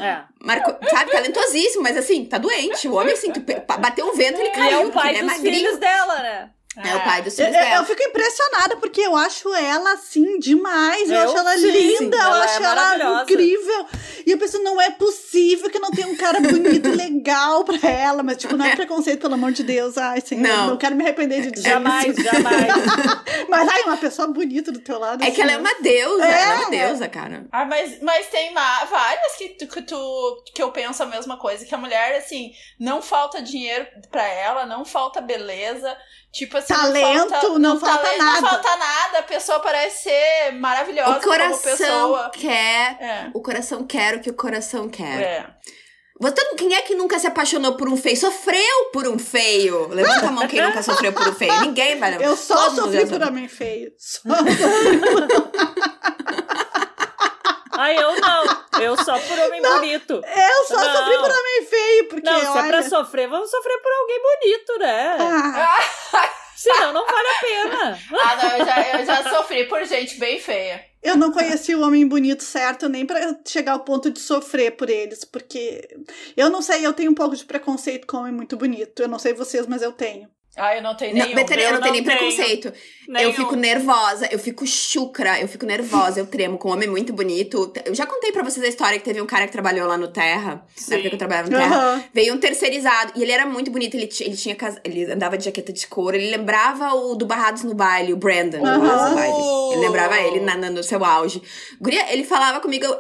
[0.04, 0.24] é.
[0.40, 2.88] Marco, sabe, talentosíssimo, mas assim, tá doente.
[2.88, 3.34] O homem, assim,
[3.80, 5.56] bateu um vento, ele E caiu, é o pai é dos magrinho.
[5.56, 6.50] filhos dela, né?
[6.84, 7.86] É o pai dos Eu, filhos eu- eu dela.
[7.86, 11.10] fico impressionada porque eu acho ela assim demais.
[11.10, 13.24] Eu, Eu acho ela sim, linda, eu ela é acho ela maravilhosa.
[13.24, 13.86] incrível.
[14.26, 17.90] E eu penso, não é possível que não tenha um cara bonito e legal pra
[17.90, 18.22] ela.
[18.24, 19.98] Mas, tipo, não é preconceito, pelo amor de Deus.
[19.98, 20.68] Ai, senhor, Não.
[20.68, 22.24] não, quero me arrepender de dizer Jamais, isso.
[22.24, 22.68] jamais.
[23.50, 25.24] Mas, ai, uma pessoa bonita do teu lado.
[25.24, 26.42] É que ela é assim, uma deusa, É.
[26.42, 27.46] ela é uma deusa, cara.
[27.52, 31.66] Ah, mas, mas tem várias que tu, que tu que eu penso a mesma coisa,
[31.66, 35.96] que a mulher, assim, não falta dinheiro pra ela, não falta beleza,
[36.32, 38.42] tipo assim, Talento, não falta, não falta talento, nada.
[38.42, 42.32] Não falta nada, a pessoa parece ser maravilhosa O coração como pessoa.
[42.32, 42.98] quer.
[43.00, 43.32] É.
[43.34, 45.22] O coração quer o que o coração quer.
[45.22, 45.48] É.
[46.20, 48.18] Você, quem é que nunca se apaixonou por um feio?
[48.18, 49.88] Sofreu por um feio?
[49.90, 51.62] Levanta a mão quem nunca sofreu por um feio.
[51.62, 52.30] Ninguém vai levantar.
[52.30, 53.92] Eu só Todo mundo sofri por homem feio.
[54.00, 54.22] Só.
[57.78, 58.82] Ah, eu não.
[58.82, 60.14] Eu só por homem bonito.
[60.14, 60.96] Eu só Não.
[60.96, 62.68] sofri por homem feio, porque Não, se é olha...
[62.68, 65.18] pra sofrer, vamos sofrer por alguém bonito, né?
[65.20, 68.00] Ah, Senão não vale a pena.
[68.20, 70.84] Ah, não, eu já, eu já sofri por gente bem feia.
[71.04, 74.90] eu não conheci o homem bonito certo nem pra chegar ao ponto de sofrer por
[74.90, 75.88] eles, porque
[76.36, 79.02] eu não sei, eu tenho um pouco de preconceito com homem muito bonito.
[79.02, 80.28] Eu não sei vocês, mas eu tenho.
[80.58, 81.36] Ah, eu não tenho Não, nenhum.
[81.36, 82.18] Betânia, eu Eu não tenho não nem tenho.
[82.18, 82.68] preconceito.
[83.08, 83.34] Eu Nenhum.
[83.34, 87.72] fico nervosa, eu fico chucra, eu fico nervosa, eu tremo com um homem muito bonito.
[87.86, 90.10] Eu já contei pra vocês a história que teve um cara que trabalhou lá no
[90.10, 90.90] Terra, Sim.
[90.92, 91.76] na época que eu trabalhava no Terra.
[91.78, 92.04] Aham.
[92.14, 95.46] Veio um terceirizado, e ele era muito bonito, ele, ele tinha casa- ele andava de
[95.46, 98.80] jaqueta de couro, ele lembrava o do Barrados no Baile, o Brandon, do Aham.
[98.80, 99.74] Barrados no Baile.
[99.74, 101.42] Ele lembrava ele na, na- no seu auge.
[101.80, 102.86] Guria, ele falava comigo...
[102.86, 102.98] eu-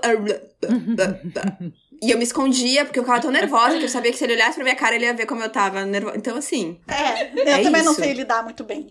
[2.02, 4.34] E eu me escondia, porque eu ficava tão nervosa que eu sabia que se ele
[4.34, 6.18] olhasse pra minha cara, ele ia ver como eu tava nervosa.
[6.18, 8.02] Então, assim, É, eu É também não isso.
[8.02, 8.88] sei lidar muito bem.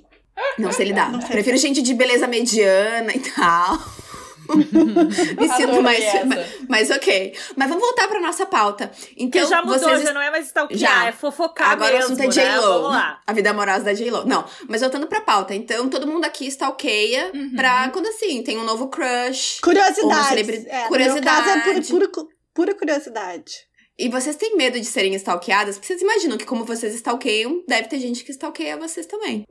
[0.59, 1.11] não sei lidar.
[1.13, 1.31] Não sei.
[1.31, 3.79] Prefiro gente de beleza mediana e tal.
[4.49, 6.25] Me sinto mais, essa.
[6.25, 7.35] mais, mais ok.
[7.57, 8.93] Mas vamos voltar pra nossa pauta.
[9.17, 11.07] Então, que já mudou, vocês já não é mais stalkear, Já.
[11.09, 12.31] é fofocar Agora mesmo, o assunto é né?
[12.55, 12.73] J-Lo.
[12.75, 13.21] Vamos lá.
[13.27, 14.25] A vida amorosa da J-Lo.
[14.25, 15.53] Não, mas voltando pra pauta.
[15.55, 17.55] Então, todo mundo aqui stalkeia Uhum.
[17.57, 19.59] pra quando assim, tem um novo crush.
[19.61, 20.29] Curiosidade.
[20.29, 21.41] celebri- É, curiosidade.
[21.41, 23.53] No meu caso é pura, cu- pura curiosidade.
[23.99, 25.77] E vocês têm medo de serem stalkeadas?
[25.77, 29.47] Porque vocês imaginam que como vocês stalkeiam, deve ter gente que stalkeia vocês também.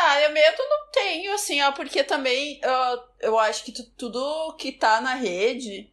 [0.00, 4.54] Ah, eu medo não tenho, assim, ó, porque também ah, eu acho que tu- tudo
[4.56, 5.90] que tá na rede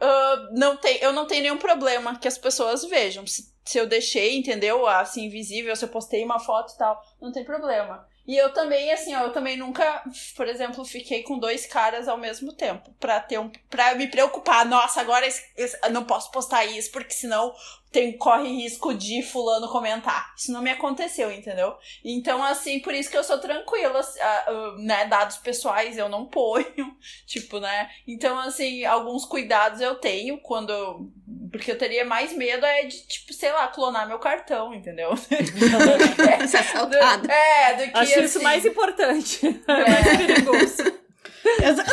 [0.00, 3.26] ah, não tem, eu não tenho nenhum problema que as pessoas vejam.
[3.26, 4.86] Se, se eu deixei, entendeu?
[4.86, 8.08] Assim, invisível, se eu postei uma foto e tal, não tem problema.
[8.26, 10.04] E eu também, assim, ó, eu também nunca,
[10.36, 12.92] por exemplo, fiquei com dois caras ao mesmo tempo.
[13.00, 13.50] Pra ter um.
[13.68, 14.64] para me preocupar.
[14.66, 17.52] Nossa, agora esse- esse- não posso postar isso, porque senão
[17.92, 20.32] tem, corre risco de fulano comentar.
[20.36, 21.74] Isso não me aconteceu, entendeu?
[22.04, 25.04] Então, assim, por isso que eu sou tranquila, ah, ah, né?
[25.06, 27.90] Dados pessoais eu não ponho, tipo, né?
[28.06, 30.70] Então, assim, alguns cuidados eu tenho quando.
[30.70, 31.10] eu-
[31.50, 35.10] Porque eu teria mais medo é de, tipo, sei lá, clonar meu cartão, entendeu?
[36.48, 37.32] Ser assaltada.
[37.32, 39.40] é, do que Acho isso assim, mais importante.
[39.66, 40.99] mais perigoso.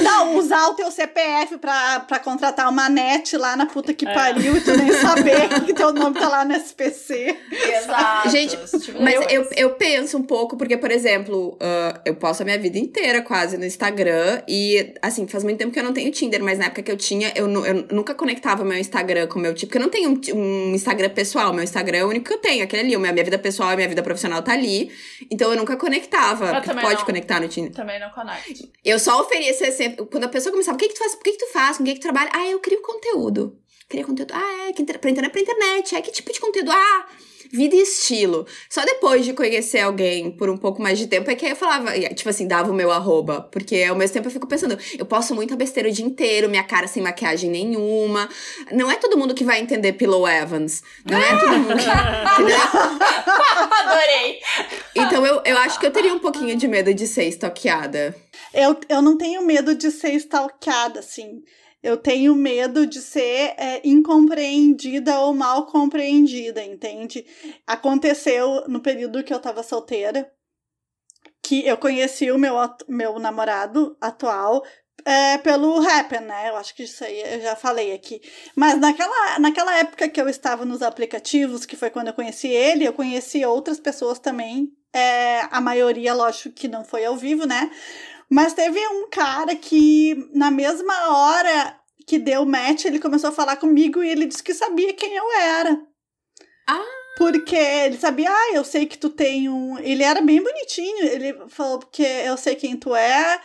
[0.02, 4.14] Não, usar o teu CPF pra, pra contratar uma net lá na puta que É.
[4.14, 7.38] pariu e tu nem saber que teu nome tá lá no SPC.
[7.52, 8.30] Exato.
[8.30, 12.46] Gente, tipo Mas eu, eu penso um pouco, porque, por exemplo, ah, eu posto a
[12.46, 14.42] minha vida inteira quase no Instagram.
[14.48, 16.98] E, assim, faz muito tempo que eu não tenho Tinder, mas na época que eu
[16.98, 19.68] tinha, eu, eu nunca conectava meu Instagram com o meu tipo.
[19.68, 21.54] Porque eu não tenho um, um Instagram pessoal.
[21.54, 22.96] Meu Instagram é o único que eu tenho, aquele ali.
[22.96, 24.92] A minha vida pessoal e minha vida profissional tá ali.
[25.30, 26.48] Então eu nunca conectava.
[26.48, 27.06] Eu pode não.
[27.06, 27.72] conectar no Tinder.
[27.74, 28.68] Também não conecto.
[28.84, 30.06] Eu só oferecia sempre.
[30.06, 31.16] Quando a pessoa começava, o que, que tu faz?
[31.16, 31.78] Por que, que tu faz?
[31.78, 32.30] Com o que, que tu trabalha?
[32.34, 33.58] Ah, eu crio conteúdo.
[33.90, 34.34] Cria conteúdo.
[34.34, 35.00] Ah, é, que inter...
[35.00, 35.96] pra internet, pra internet.
[35.96, 36.72] É que tipo de conteúdo?
[36.72, 37.08] Ah,
[37.52, 38.46] vida e estilo.
[38.70, 41.56] Só depois de conhecer alguém por um pouco mais de tempo é que aí eu
[41.56, 43.42] falava, e, tipo assim, dava o meu arroba.
[43.52, 46.64] Porque ao mesmo tempo eu fico pensando, eu posto muita besteira o dia inteiro, minha
[46.64, 48.30] cara sem maquiagem nenhuma.
[48.72, 50.84] Não é todo mundo que vai entender Pillow Evans.
[51.06, 51.88] Não é todo mundo que.
[53.82, 54.40] Adorei.
[54.96, 58.16] Então eu, eu acho que eu teria um pouquinho de medo de ser stalkeada.
[58.54, 61.44] Eu, eu não tenho medo de ser stalkeada, assim.
[61.82, 67.26] Eu tenho medo de ser é, incompreendida ou mal compreendida, entende?
[67.66, 70.32] Aconteceu no período que eu tava solteira,
[71.42, 72.56] que eu conheci o meu,
[72.88, 74.64] meu namorado atual
[75.06, 76.50] é, pelo Happen, né?
[76.50, 78.22] Eu acho que isso aí eu já falei aqui.
[78.56, 82.86] Mas naquela, naquela época que eu estava nos aplicativos, que foi quando eu conheci ele,
[82.86, 84.70] eu conheci outras pessoas também.
[84.94, 87.72] É, a maioria, lógico, que não foi ao vivo, né?
[88.30, 93.58] Mas teve um cara que, na mesma hora que deu match, ele começou a falar
[93.58, 95.82] comigo e ele disse que sabia quem eu era.
[96.68, 96.84] Ah!
[97.18, 99.80] Porque ele sabia, ah, eu sei que tu tem um.
[99.80, 101.06] Ele era bem bonitinho.
[101.06, 103.42] Ele falou, porque eu sei quem tu é,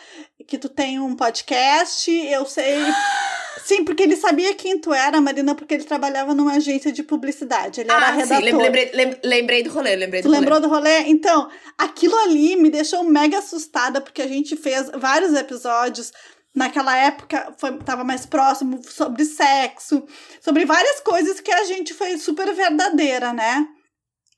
[0.46, 2.76] que tu tem um podcast, eu sei.
[3.64, 7.80] Sim, porque ele sabia quem tu era, Marina, porque ele trabalhava numa agência de publicidade.
[7.80, 8.36] Ele era Ah, redator.
[8.38, 10.40] sim, lem- lembrei, lem- lembrei do rolê, lembrei Tu do rolê.
[10.40, 10.98] lembrou do rolê?
[11.08, 16.12] Então, aquilo ali me deixou mega assustada, porque a gente fez vários episódios.
[16.54, 20.04] Naquela época, foi, tava mais próximo sobre sexo,
[20.40, 23.66] sobre várias coisas que a gente foi super verdadeira, né?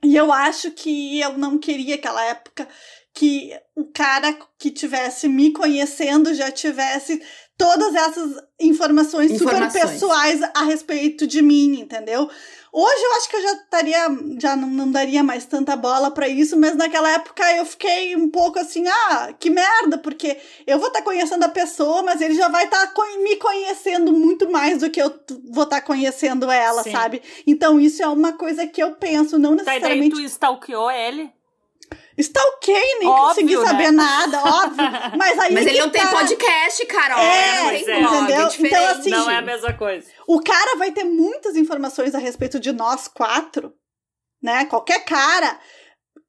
[0.02, 2.68] E eu acho que eu não queria aquela época
[3.12, 7.20] que o cara que tivesse me conhecendo já tivesse
[7.56, 9.72] todas essas informações, Informações.
[9.72, 12.28] super pessoais a respeito de mim, entendeu?
[12.76, 14.06] Hoje eu acho que eu já estaria,
[14.40, 18.28] já não, não daria mais tanta bola pra isso, mas naquela época eu fiquei um
[18.28, 20.36] pouco assim, ah, que merda, porque
[20.66, 24.78] eu vou estar conhecendo a pessoa, mas ele já vai estar me conhecendo muito mais
[24.78, 25.14] do que eu
[25.52, 26.90] vou estar conhecendo ela, Sim.
[26.90, 27.22] sabe?
[27.46, 30.90] Então isso é uma coisa que eu penso, não Tá, e daí necessariamente tu stalkeou
[30.90, 31.30] ele?
[32.18, 33.64] Stalkei, nem Óbvio, consegui né?
[33.66, 34.84] saber nada, óbvio.
[35.18, 36.10] Mas aí Mas é ele não tem tá.
[36.10, 37.18] podcast, Carol.
[37.18, 38.00] É, não tem pois é.
[38.00, 38.46] blog, Entendeu?
[38.46, 38.50] é.
[38.58, 40.06] Então, assim, Não é a mesma coisa.
[40.26, 43.72] O cara vai ter muitas informações a respeito de nós quatro,
[44.42, 44.64] né?
[44.66, 45.58] Qualquer cara.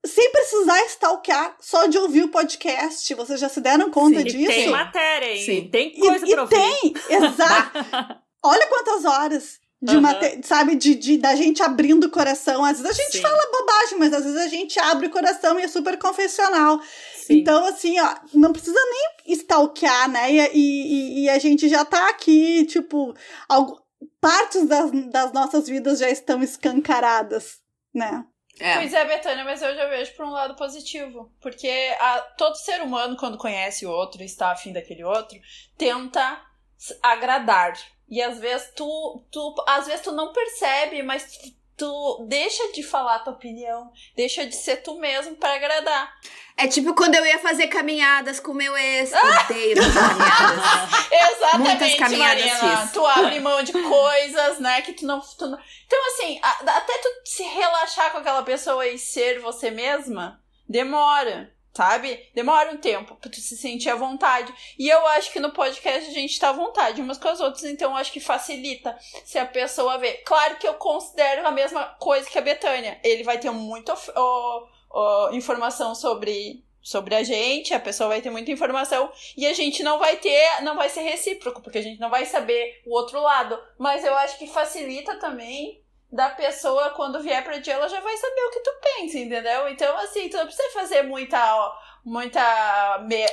[0.06, 3.12] Sem precisar stalkear, só de ouvir o podcast.
[3.16, 4.52] Vocês já se deram conta Sim, E disso?
[4.52, 5.44] tem matéria, hein?
[5.44, 5.68] Sim.
[5.72, 6.56] Tem E- coisa e pra ouvir.
[6.56, 7.72] tem, exato.
[8.46, 9.60] Olha quantas horas.
[9.82, 10.20] De uma, Aham.
[10.20, 12.64] te- sabe, de, de, da gente abrindo o coração.
[12.64, 13.22] Às vezes a gente Sim.
[13.22, 16.80] fala bobagem, mas às vezes a gente abre o coração e é super confessional.
[17.16, 17.40] Sim.
[17.40, 20.32] Então, assim, ó, não precisa nem stalkear, né?
[20.32, 23.14] E, e, e a gente já tá aqui, tipo,
[23.50, 23.80] algo,
[24.20, 27.60] partes das, das nossas vidas já estão escancaradas,
[27.94, 28.24] né?
[28.60, 28.76] É.
[28.78, 31.30] Pois é, Betânia, mas eu já vejo por um lado positivo.
[31.42, 31.68] Porque
[32.00, 35.38] a- todo ser humano, quando conhece o outro e está afim daquele outro,
[35.78, 36.42] tenta
[36.80, 37.74] s- agradar.
[38.10, 42.84] E às vezes tu, tu, às vezes tu não percebe, mas tu, tu deixa de
[42.84, 46.14] falar a tua opinião, deixa de ser tu mesmo para agradar.
[46.58, 49.12] É tipo quando eu ia fazer caminhadas com meu ex.
[49.12, 50.86] Odeio fazer caminhadas.
[51.56, 52.78] Muitas Exatamente, caminhadas Marina.
[52.78, 52.92] fiz.
[52.92, 55.58] Tu abre mão de coisas, né, que tu não, tu não...
[55.86, 62.30] Então, assim, até tu se relaxar com aquela pessoa e ser você mesma, demora, sabe?
[62.34, 64.54] Demora um tempo pra tu se sentir à vontade.
[64.80, 67.66] E eu acho que no podcast a gente tá à vontade umas com as outras,
[67.66, 70.14] então eu acho que facilita se a pessoa vê.
[70.26, 73.00] Claro que eu considero a mesma coisa que a Betânia.
[73.04, 76.64] Ele vai ter muita ó, ó, informação sobre...
[76.86, 80.62] Sobre a gente, a pessoa vai ter muita informação e a gente não vai ter,
[80.62, 83.60] não vai ser recíproco, porque a gente não vai saber o outro lado.
[83.76, 85.84] Mas eu acho que facilita também
[86.16, 89.68] da pessoa, quando vier pra ti, ela já vai saber o que tu pensa, entendeu?
[89.70, 91.38] Então, assim, tu não precisa fazer muita.
[91.56, 91.74] ó,
[92.04, 93.00] muita.
[93.06, 93.28] me-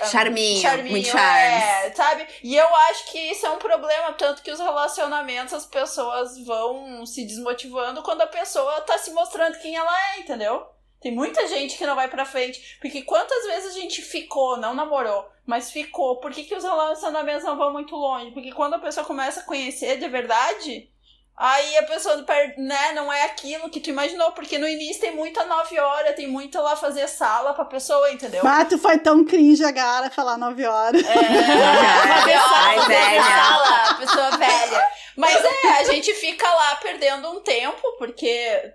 [0.60, 1.62] Charminho, muito charmes.
[1.62, 2.26] é, sabe?
[2.42, 7.04] E eu acho que isso é um problema, tanto que os relacionamentos, as pessoas vão
[7.06, 10.66] se desmotivando quando a pessoa tá se mostrando quem ela é, entendeu?
[11.00, 12.78] Tem muita gente que não vai pra frente.
[12.80, 16.20] Porque quantas vezes a gente ficou, não namorou, mas ficou.
[16.20, 18.30] Por que, que os relacionamentos não vão muito longe?
[18.30, 20.88] Porque quando a pessoa começa a conhecer de verdade,
[21.36, 24.32] aí a pessoa per- né, não é aquilo que tu imaginou.
[24.32, 28.42] Porque no início tem muita nove horas, tem muito lá fazer sala pra pessoa, entendeu?
[28.46, 31.02] Ah, tu foi tão cringe agora falar nove horas.
[31.04, 33.22] É, Ai, sala, velha.
[33.22, 34.86] sala, pessoa velha.
[35.14, 38.72] Mas é, a gente fica lá perdendo um tempo, porque,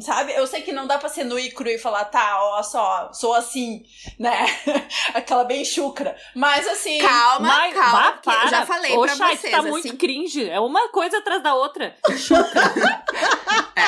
[0.00, 2.62] sabe, eu sei que não dá pra ser nu e cru e falar, tá, ó,
[2.62, 3.82] só, sou assim,
[4.16, 4.46] né?
[5.12, 6.16] Aquela bem chucra.
[6.36, 6.98] Mas assim.
[7.00, 7.90] Calma, Mas, calma.
[8.00, 9.52] vá, porque eu já falei Ô, pra chat, vocês.
[9.52, 10.48] tá assim, muito cringe.
[10.48, 11.91] É uma coisa atrás da outra.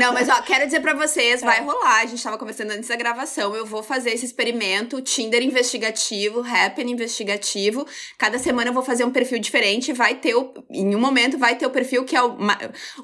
[0.00, 2.00] Não, mas ó, quero dizer pra vocês, vai rolar.
[2.00, 3.54] A gente tava conversando antes da gravação.
[3.54, 7.86] Eu vou fazer esse experimento, Tinder investigativo, Happn investigativo.
[8.18, 9.92] Cada semana eu vou fazer um perfil diferente.
[9.92, 10.52] Vai ter o.
[10.70, 12.36] Em um momento vai ter o perfil que é o.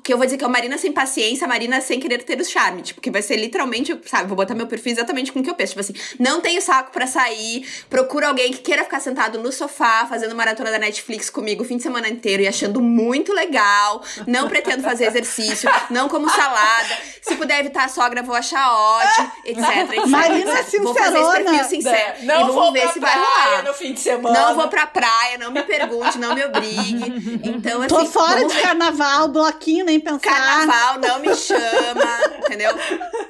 [0.02, 2.44] que eu vou dizer que é o Marina sem paciência, Marina sem querer ter o
[2.44, 2.82] charme.
[2.82, 4.28] Tipo, que vai ser literalmente, sabe?
[4.28, 5.72] Vou botar meu perfil exatamente com o que eu penso.
[5.72, 7.66] Tipo assim, não tenho saco pra sair.
[7.88, 11.76] Procura alguém que queira ficar sentado no sofá, fazendo maratona da Netflix comigo o fim
[11.76, 14.04] de semana inteiro e achando muito legal.
[14.32, 16.96] Não pretendo fazer exercício, não como salada.
[17.20, 20.06] Se puder evitar a sogra, vou achar ótimo, etc, etc.
[20.06, 20.82] Marina etc.
[20.82, 22.18] Vou fazer esse perfil sincero.
[22.18, 23.62] né, e Não vamos vou ver pra se vai praia rolar.
[23.64, 24.40] no fim de semana.
[24.40, 27.40] Não vou pra praia, não me pergunte, não me obrigue.
[27.44, 28.62] Então, assim, Tô fora de ver.
[28.62, 30.20] carnaval, bloquinho, nem pensar.
[30.20, 32.72] Carnaval não me chama, entendeu?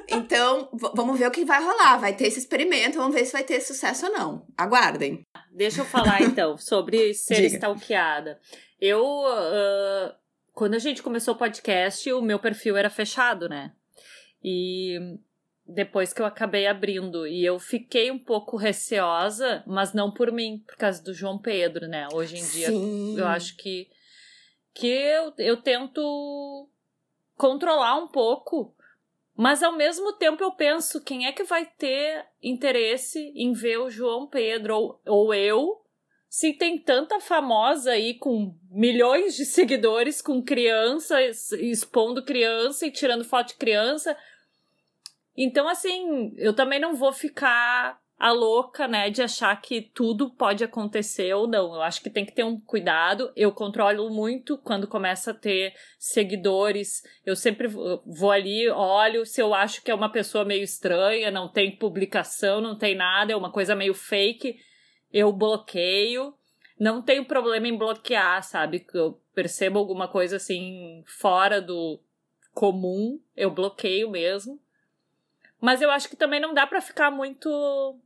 [0.07, 1.97] Então, vamos ver o que vai rolar.
[1.99, 4.45] Vai ter esse experimento, vamos ver se vai ter sucesso ou não.
[4.57, 5.25] Aguardem.
[5.51, 7.55] Deixa eu falar então sobre ser Diga.
[7.55, 8.39] stalkeada.
[8.81, 10.13] Eu, ah,
[10.53, 13.73] quando a gente começou o podcast, o meu perfil era fechado, né?
[14.43, 15.17] E
[15.65, 20.63] depois que eu acabei abrindo, e eu fiquei um pouco receosa, mas não por mim,
[20.67, 22.07] por causa do João Pedro, né?
[22.13, 23.17] Hoje em dia Sim.
[23.17, 23.89] eu acho que,
[24.73, 26.69] que eu, eu tento
[27.35, 28.75] controlar um pouco,
[29.35, 33.89] mas ao mesmo tempo eu penso quem é que vai ter interesse em ver o
[33.89, 35.82] João Pedro ou, ou eu,
[36.33, 43.23] se tem tanta famosa aí com milhões de seguidores, com crianças, expondo criança e tirando
[43.23, 44.17] foto de criança.
[45.37, 50.63] Então, assim, eu também não vou ficar a louca, né, de achar que tudo pode
[50.63, 51.75] acontecer ou não.
[51.75, 53.31] Eu acho que tem que ter um cuidado.
[53.35, 57.03] Eu controlo muito quando começa a ter seguidores.
[57.23, 61.47] Eu sempre vou ali, olho se eu acho que é uma pessoa meio estranha, não
[61.47, 64.57] tem publicação, não tem nada, é uma coisa meio fake,
[65.13, 66.33] eu bloqueio.
[66.79, 68.79] Não tenho problema em bloquear, sabe?
[68.79, 71.99] Que Eu percebo alguma coisa assim fora do
[72.53, 74.59] comum, eu bloqueio mesmo.
[75.61, 77.99] Mas eu acho que também não dá pra ficar muito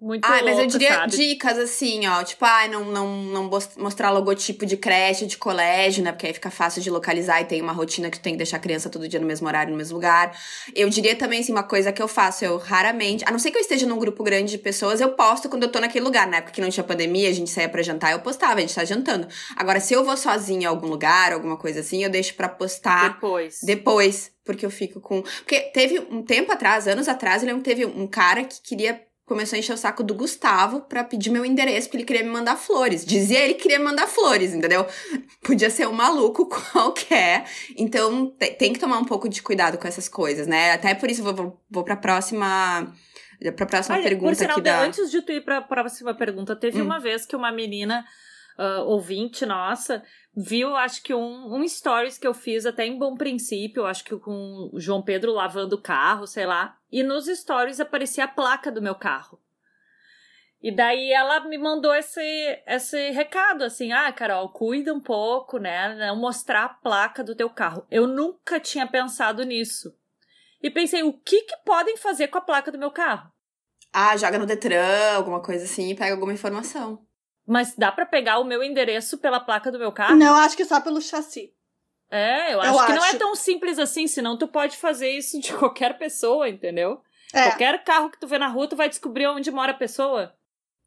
[0.00, 1.16] muito Ah, mas eu diria sabe?
[1.16, 2.22] dicas assim, ó.
[2.22, 6.12] Tipo, ai, não, não, não bos- mostrar logotipo de creche, de colégio, né?
[6.12, 8.58] Porque aí fica fácil de localizar e tem uma rotina que tu tem que deixar
[8.58, 10.36] a criança todo dia no mesmo horário, no mesmo lugar.
[10.74, 13.56] Eu diria também, assim, uma coisa que eu faço, eu raramente, a não ser que
[13.58, 16.40] eu esteja num grupo grande de pessoas, eu posto quando eu tô naquele lugar, né?
[16.40, 19.26] Porque não tinha pandemia, a gente saía pra jantar, eu postava, a gente tá jantando.
[19.56, 23.14] Agora, se eu vou sozinha em algum lugar, alguma coisa assim, eu deixo pra postar
[23.14, 23.58] Depois.
[23.62, 25.22] depois, porque eu fico com.
[25.22, 29.07] Porque teve um tempo atrás, anos atrás, eu lembro que teve um cara que queria
[29.28, 32.30] começou a encher o saco do Gustavo pra pedir meu endereço, porque ele queria me
[32.30, 33.04] mandar flores.
[33.04, 34.86] Dizia ele que queria me mandar flores, entendeu?
[35.44, 37.44] Podia ser um maluco qualquer.
[37.76, 40.72] Então, tem que tomar um pouco de cuidado com essas coisas, né?
[40.72, 42.92] Até por isso, vou, vou, vou pra próxima.
[43.54, 44.80] Pra próxima Olha, pergunta por sinal, aqui da.
[44.82, 46.86] Antes de tu ir pra próxima pergunta, teve Hum.
[46.86, 48.04] uma vez que uma menina
[48.58, 50.02] ah, ouvinte nossa
[50.40, 54.16] viu, acho que um, um stories que eu fiz até em bom princípio, acho que
[54.16, 56.78] com o João Pedro lavando o carro, sei lá.
[56.92, 59.40] E nos stories aparecia a placa do meu carro.
[60.62, 62.20] E daí ela me mandou esse,
[62.66, 65.94] esse recado, assim, ah, Carol, cuida um pouco, né?
[65.94, 67.84] Não mostrar a placa do teu carro.
[67.90, 69.92] Eu nunca tinha pensado nisso.
[70.62, 73.30] E pensei, o que que podem fazer com a placa do meu carro?
[73.92, 77.07] Ah, joga no Detran, alguma coisa assim, pega alguma informação.
[77.48, 80.14] Mas dá pra pegar o meu endereço pela placa do meu carro?
[80.14, 81.50] Não, acho que só pelo chassi.
[82.10, 85.40] É, eu Eu acho que não é tão simples assim, senão tu pode fazer isso
[85.40, 87.00] de qualquer pessoa, entendeu?
[87.32, 87.44] É.
[87.44, 90.34] Qualquer carro que tu vê na rua, tu vai descobrir onde mora a pessoa.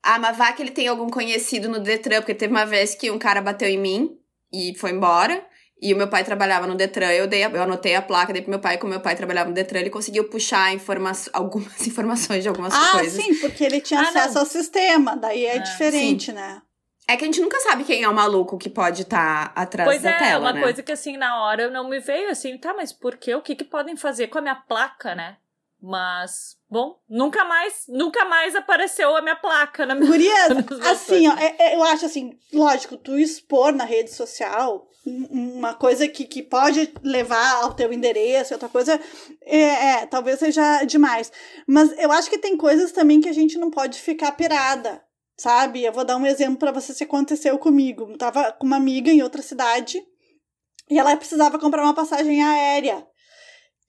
[0.04, 3.10] Ah, mas vá que ele tem algum conhecido no Detran, porque teve uma vez que
[3.10, 4.20] um cara bateu em mim
[4.54, 5.44] e foi embora.
[5.82, 8.44] E o meu pai trabalhava no Detran, eu, dei a- eu anotei a placa, dei
[8.44, 12.44] pro meu pai, como meu pai trabalhava no Detran, ele conseguiu puxar informa algumas informações
[12.44, 13.24] de algumas Ah, coisas.
[13.24, 14.42] sim, porque ele tinha Ah, acesso não.
[14.42, 16.62] ao sistema, daí é Ah, diferente, né?
[17.08, 20.04] É que a gente nunca sabe quem é o maluco que pode estar atrás pois
[20.04, 20.62] da é, tela, uma né?
[20.62, 23.34] coisa que assim, na hora não me veio assim, tá, mas por quê?
[23.34, 25.38] O que que podem fazer com a minha placa, né?
[25.82, 30.52] Mas, bom, nunca mais, nunca mais apareceu a minha placa na minha Gurias,
[30.92, 36.08] assim, ó, é- é- eu acho assim, lógico, tu expor na rede social uma coisa
[36.08, 39.00] que, que pode levar ao teu endereço, outra coisa,
[39.42, 41.32] é, é, talvez seja demais.
[41.68, 45.04] Mas eu acho que tem coisas também que a gente não pode ficar pirada,
[45.38, 45.84] sabe?
[45.84, 48.12] Eu vou dar um exemplo pra você se aconteceu comigo.
[48.12, 50.02] Eu tava com uma amiga em outra cidade
[50.90, 53.06] e ela precisava comprar uma passagem aérea.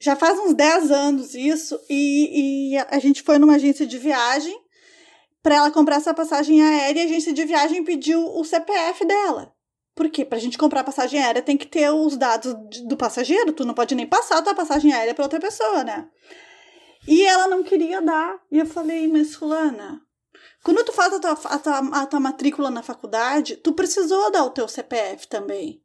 [0.01, 4.57] Já faz uns 10 anos isso, e, e a gente foi numa agência de viagem
[5.43, 9.53] para ela comprar essa passagem aérea, a agência de viagem pediu o CPF dela.
[9.95, 10.25] Por quê?
[10.25, 12.55] Pra gente comprar passagem aérea tem que ter os dados
[12.87, 16.09] do passageiro, tu não pode nem passar tua passagem aérea para outra pessoa, né?
[17.07, 18.41] E ela não queria dar.
[18.51, 20.01] E eu falei, mas fulana,
[20.63, 24.45] quando tu faz a tua, a tua, a tua matrícula na faculdade, tu precisou dar
[24.45, 25.83] o teu CPF também.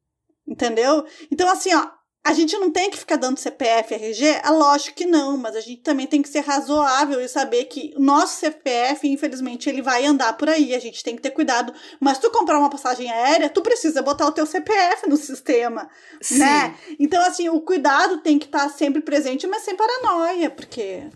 [0.48, 1.06] Entendeu?
[1.30, 1.90] Então, assim, ó,
[2.28, 4.26] a gente não tem que ficar dando CPF, RG?
[4.44, 7.94] É lógico que não, mas a gente também tem que ser razoável e saber que
[7.96, 11.74] o nosso CPF, infelizmente, ele vai andar por aí, a gente tem que ter cuidado.
[12.02, 15.90] Mas tu comprar uma passagem aérea, tu precisa botar o teu CPF no sistema,
[16.22, 16.40] Sim.
[16.40, 16.76] né?
[17.00, 21.08] Então, assim, o cuidado tem que estar sempre presente, mas sem paranoia, porque...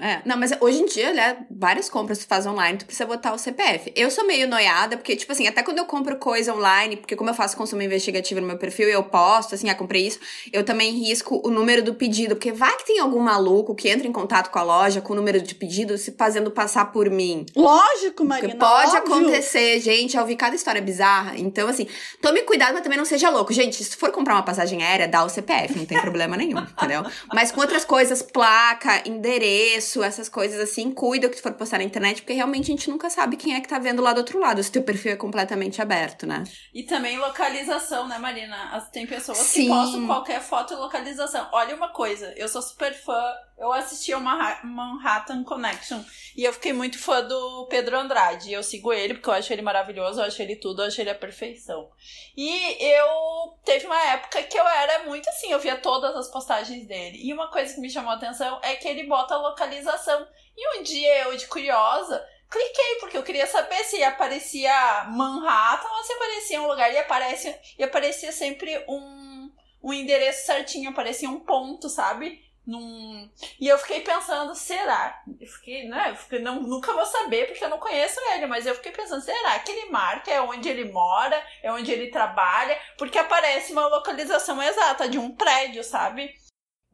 [0.00, 3.32] É, não, mas hoje em dia, né, várias compras tu faz online, tu precisa botar
[3.32, 3.92] o CPF.
[3.96, 7.30] Eu sou meio noiada, porque, tipo assim, até quando eu compro coisa online, porque como
[7.30, 10.18] eu faço consumo investigativo no meu perfil, eu posto, assim, ah, comprei isso,
[10.52, 14.06] eu também risco o número do pedido, porque vai que tem algum maluco que entra
[14.06, 17.46] em contato com a loja com o número de pedido se fazendo passar por mim.
[17.56, 19.14] Lógico, Porque Marina, pode óbvio.
[19.14, 21.32] acontecer, gente, eu ouvi cada história bizarra.
[21.36, 21.86] Então, assim,
[22.20, 23.52] tome cuidado, mas também não seja louco.
[23.52, 27.04] Gente, se for comprar uma passagem aérea, dá o CPF, não tem problema nenhum, entendeu?
[27.32, 31.78] Mas com outras coisas, placa, endereço, essas coisas assim, cuida o que tu for postar
[31.78, 34.18] na internet, porque realmente a gente nunca sabe quem é que tá vendo lá do
[34.18, 36.44] outro lado, se teu perfil é completamente aberto, né?
[36.74, 38.70] E também localização, né, Marina?
[38.72, 39.62] As- Tem pessoas Sim.
[39.62, 41.48] que postam qualquer foto e localização.
[41.52, 43.22] Olha uma coisa, eu sou super fã,
[43.58, 46.00] eu assisti Manha- Manhattan Connection
[46.36, 48.52] e eu fiquei muito fã do Pedro Andrade.
[48.52, 51.10] Eu sigo ele porque eu acho ele maravilhoso, eu acho ele tudo, eu acho ele
[51.10, 51.90] a perfeição.
[52.36, 56.86] E eu teve uma época que eu era muito assim, eu via todas as postagens
[56.86, 57.18] dele.
[57.20, 60.26] E uma coisa que me chamou a atenção é que ele bota a localização.
[60.56, 66.04] E um dia eu, de curiosa, cliquei, porque eu queria saber se aparecia Manhattan ou
[66.04, 66.92] se aparecia um lugar.
[66.92, 69.50] E, aparece, e aparecia sempre um,
[69.82, 72.47] um endereço certinho, aparecia um ponto, sabe?
[72.68, 73.30] Num...
[73.58, 75.22] E eu fiquei pensando, será?
[75.40, 76.10] Eu fiquei, né?
[76.10, 79.22] Eu fiquei, não, nunca vou saber, porque eu não conheço ele, mas eu fiquei pensando,
[79.22, 80.30] será que ele marca?
[80.30, 81.42] É onde ele mora?
[81.62, 82.78] É onde ele trabalha?
[82.98, 86.30] Porque aparece uma localização exata de um prédio, sabe?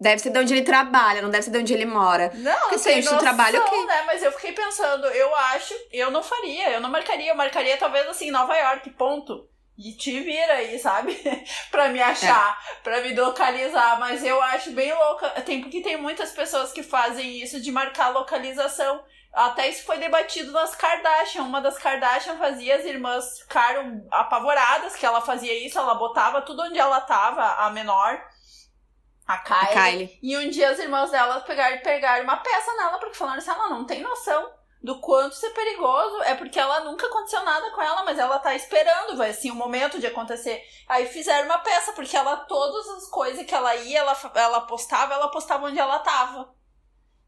[0.01, 2.31] Deve ser de onde ele trabalha, não deve ser de onde ele mora.
[2.35, 3.87] Não, Porque se noção, trabalha, ok.
[3.87, 4.03] né?
[4.07, 8.07] Mas eu fiquei pensando, eu acho, eu não faria, eu não marcaria, eu marcaria talvez
[8.07, 9.49] assim, Nova York, ponto.
[9.77, 11.21] E te vira aí, sabe?
[11.71, 13.99] pra me achar, pra me localizar.
[13.99, 15.29] Mas eu acho bem louca.
[15.43, 19.03] Tem, porque tem muitas pessoas que fazem isso de marcar localização.
[19.33, 21.43] Até isso foi debatido nas Kardashian.
[21.43, 26.63] Uma das Kardashian fazia, as irmãs ficaram apavoradas que ela fazia isso, ela botava tudo
[26.63, 28.23] onde ela tava, a menor.
[29.27, 29.63] A Kylie.
[29.63, 30.19] A Kylie.
[30.23, 33.71] E um dia as irmãs dela pegaram, pegaram uma peça nela, porque falaram assim, ela
[33.71, 34.53] não tem noção
[34.85, 36.23] do quanto isso é perigoso.
[36.25, 39.55] É porque ela nunca aconteceu nada com ela, mas ela tá esperando, vai assim, o
[39.55, 40.63] momento de acontecer.
[40.87, 45.15] Aí fizeram uma peça, porque ela, todas as coisas que ela ia, ela, ela postava,
[45.15, 46.55] ela postava onde ela tava.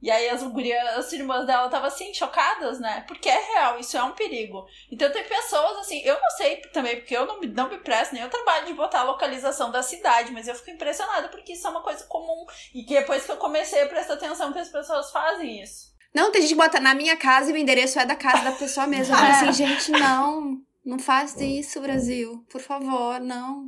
[0.03, 3.07] E aí as gurias, as irmãs dela estavam assim, chocadas, né?
[3.09, 4.67] Porque é real, isso é um perigo.
[4.93, 8.15] Então tem pessoas assim, eu não sei também, porque eu não, me- não me presto
[8.15, 11.67] nem o trabalho de botar a localização da cidade, mas eu fico impressionada porque isso
[11.67, 12.45] é uma coisa comum.
[12.75, 15.96] E que depois que eu comecei a prestar atenção que as pessoas fazem isso.
[16.17, 18.53] Não, tem gente que bota na minha casa e o endereço é da casa da
[18.53, 19.13] pessoa mesmo.
[19.15, 20.57] Eu falo assim, gente, não.
[20.83, 22.43] Não faz isso, Brasil.
[22.51, 23.67] Por favor, não.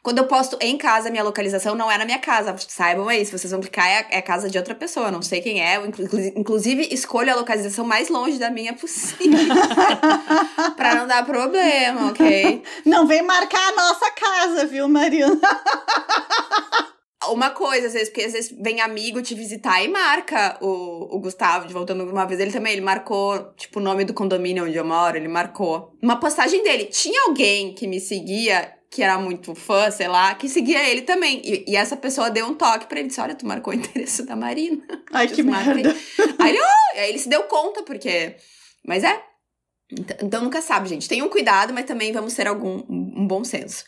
[0.00, 2.54] Quando eu posto em casa, minha localização não é na minha casa.
[2.68, 5.10] Saibam aí, se vocês vão clicar, é, é casa de outra pessoa.
[5.10, 5.78] Não sei quem é.
[5.78, 9.38] Eu, inclu- inclusive, escolho a localização mais longe da minha possível.
[10.76, 12.62] pra não dar problema, ok?
[12.86, 15.40] Não vem marcar a nossa casa, viu, Mariana?
[17.28, 21.20] Uma coisa, às vezes, porque às vezes vem amigo te visitar e marca o, o
[21.20, 24.76] Gustavo, de voltando uma vez, ele também, ele marcou, tipo, o nome do condomínio onde
[24.76, 25.94] eu moro, ele marcou.
[26.02, 26.86] Uma postagem dele.
[26.86, 31.42] Tinha alguém que me seguia, que era muito fã, sei lá, que seguia ele também.
[31.44, 34.24] E, e essa pessoa deu um toque pra ele, disse, olha, tu marcou o endereço
[34.24, 34.82] da Marina.
[35.12, 35.94] Ai, que merda.
[36.38, 36.98] Aí ele, oh!
[36.98, 38.36] aí ele se deu conta, porque...
[38.86, 39.22] Mas é.
[39.92, 41.06] Então, então nunca sabe, gente.
[41.06, 43.84] Tenham cuidado, mas também vamos ter algum um, um bom senso.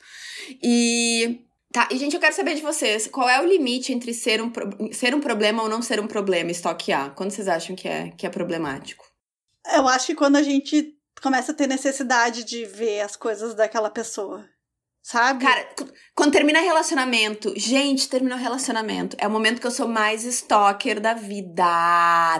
[0.62, 1.40] E...
[1.72, 4.50] Tá, e gente, eu quero saber de vocês, qual é o limite entre ser um,
[4.50, 7.14] pro- ser um problema ou não ser um problema, estoquear?
[7.14, 9.04] Quando vocês acham que é, que é problemático?
[9.74, 13.88] Eu acho que quando a gente começa a ter necessidade de ver as coisas daquela
[13.88, 14.44] pessoa,
[15.02, 15.44] sabe?
[15.44, 15.66] Cara,
[16.14, 19.16] quando termina relacionamento, gente, terminou relacionamento.
[19.18, 21.64] É o momento que eu sou mais stalker da vida.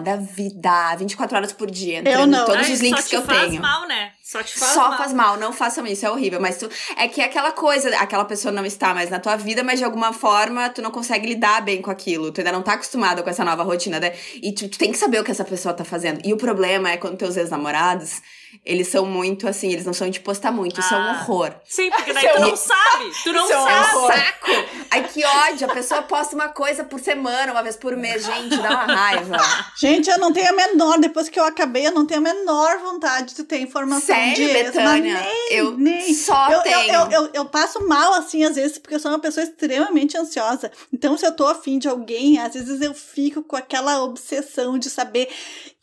[0.00, 0.94] Da vida.
[0.96, 1.98] 24 horas por dia.
[2.00, 2.44] Entrando não.
[2.44, 3.62] todos Ai, os links só que eu faz tenho.
[3.62, 4.12] mal, né?
[4.32, 4.96] Só te faz Só mal.
[4.98, 6.40] faz mal, não façam isso, é horrível.
[6.40, 9.62] Mas tu, é que é aquela coisa, aquela pessoa não está mais na tua vida,
[9.62, 12.32] mas de alguma forma tu não consegue lidar bem com aquilo.
[12.32, 14.14] Tu ainda não tá acostumado com essa nova rotina, né?
[14.42, 16.20] E tu, tu tem que saber o que essa pessoa tá fazendo.
[16.24, 18.22] E o problema é quando teus ex-namorados,
[18.64, 20.80] eles são muito assim, eles não são de postar muito.
[20.80, 21.10] Isso é um Ah.
[21.26, 21.54] horror.
[21.68, 23.10] Sim, porque daí é tu não sabe.
[23.22, 24.18] Tu não Isso é um É um sabe.
[24.18, 24.50] saco!
[24.90, 25.70] Ai, que ódio!
[25.70, 28.24] A pessoa posta uma coisa por semana, uma vez por mês.
[28.24, 29.36] Gente, dá uma raiva.
[29.78, 32.78] Gente, eu não tenho a menor, depois que eu acabei, eu não tenho a menor
[32.78, 35.20] vontade de ter informação Sério, Betânia?
[35.20, 36.14] nem, eu nem.
[36.14, 36.94] só Eu, tenho.
[36.94, 40.70] eu, eu, eu passo mal, assim, às vezes, porque eu sou uma pessoa extremamente ansiosa.
[40.92, 44.88] Então, se eu tô afim de alguém, às vezes eu fico com aquela obsessão de
[44.90, 45.28] saber.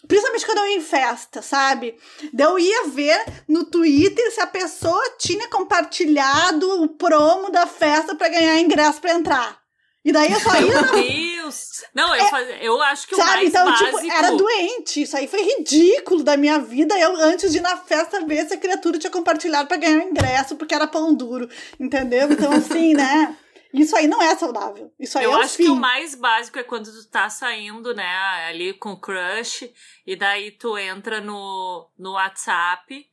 [0.07, 1.95] Principalmente quando eu ia em festa, sabe?
[2.33, 8.15] Daí eu ia ver no Twitter se a pessoa tinha compartilhado o promo da festa
[8.15, 9.59] pra ganhar ingresso pra entrar.
[10.04, 11.84] E daí eu só ia Meu Deus!
[11.93, 12.47] Não, eu, faz...
[12.62, 13.30] eu acho que o Sabe?
[13.32, 14.00] mais Então, básico...
[14.02, 15.02] tipo, era doente.
[15.02, 16.97] Isso aí foi ridículo da minha vida.
[16.97, 20.10] Eu, antes de ir na festa, ver se a criatura tinha compartilhado pra ganhar o
[20.10, 21.50] ingresso, porque era pão duro.
[21.80, 22.32] Entendeu?
[22.32, 23.36] Então, assim, né?
[23.74, 24.91] Isso aí não é saudável.
[25.00, 25.66] Isso aí Eu é o acho fim.
[25.66, 29.72] que o mais básico é quando tu tá saindo, né, ali com o crush,
[30.08, 33.06] e daí tu entra no, no WhatsApp,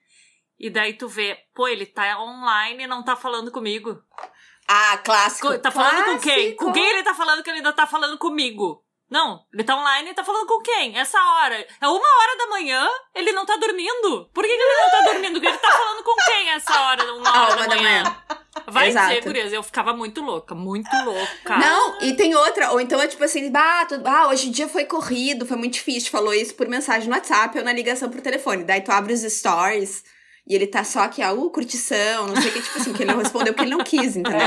[0.58, 4.02] e daí tu vê, pô, ele tá online e não tá falando comigo.
[4.68, 5.48] Ah, clássico.
[5.48, 6.34] Co- Tá falando com quem?
[6.34, 6.64] Clássico.
[6.64, 8.82] Com quem ele tá falando que ele ainda tá falando comigo?
[9.08, 10.98] Não, ele tá online e tá falando com quem?
[10.98, 11.54] Essa hora.
[11.80, 14.28] É uma hora da manhã, ele não tá dormindo.
[14.34, 15.36] Por que, que ele não tá dormindo?
[15.38, 18.02] Ele tá falando com quem essa hora, uma hora da da manhã?
[18.02, 18.16] manhã.
[18.66, 19.08] Vai Exato.
[19.08, 21.56] dizer, gurias, eu ficava muito louca, muito louca.
[21.56, 24.84] Não, e tem outra, ou então é tipo assim, ah, ah, hoje o dia foi
[24.86, 28.64] corrido, foi muito difícil, falou isso por mensagem no WhatsApp ou na ligação por telefone.
[28.64, 30.02] Daí tu abre os stories
[30.46, 33.02] e ele tá só aqui, ah, uh, curtição, não sei o que, tipo assim, que
[33.02, 34.38] ele não respondeu porque ele não quis, entendeu?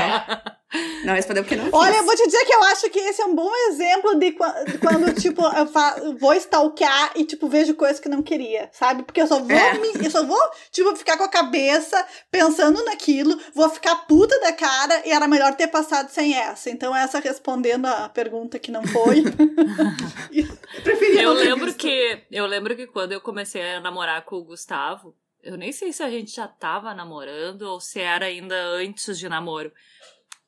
[1.04, 1.74] Não respondeu porque não quis.
[1.74, 4.30] Olha, eu vou te dizer que eu acho que esse é um bom exemplo de
[4.32, 9.02] qua- de quando, tipo, eu vou stalkear e, tipo, vejo coisas que não queria, sabe?
[9.02, 9.74] Porque eu só vou, É.
[9.78, 10.40] me- eu só vou,
[10.70, 15.54] tipo, ficar com a cabeça pensando naquilo, vou ficar puta da cara e era melhor
[15.56, 16.70] ter passado sem essa.
[16.70, 19.24] Então, essa respondendo a pergunta que não foi.
[20.82, 21.78] Preferia Eu não ter lembro visto.
[21.78, 25.92] que eu lembro que quando eu comecei a namorar com o Gustavo, eu nem sei
[25.92, 29.72] se a gente já tava namorando ou se era ainda antes de namoro.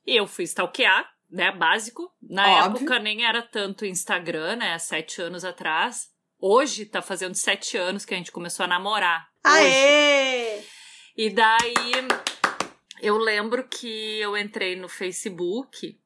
[0.06, 2.12] E eu fui stalkear, né, básico.
[2.20, 2.82] Na Óbvio.
[2.82, 6.10] época nem era tanto Instagram, né, sete anos atrás.
[6.38, 9.28] Hoje tá fazendo sete anos que a gente começou a namorar.
[9.46, 9.56] Hoje.
[9.56, 10.62] Aê!
[11.16, 12.08] E daí
[13.00, 15.98] eu lembro que eu entrei no Facebook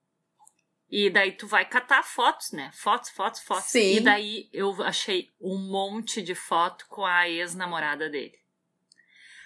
[0.91, 2.71] e daí tu vai catar fotos, né?
[2.75, 3.65] Fotos, fotos, fotos.
[3.65, 3.97] Sim.
[3.97, 8.39] E daí eu achei um monte de foto com a ex-namorada dele.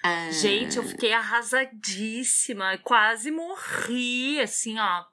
[0.03, 0.31] Ah.
[0.31, 5.05] Gente, eu fiquei arrasadíssima, quase morri, assim, ó.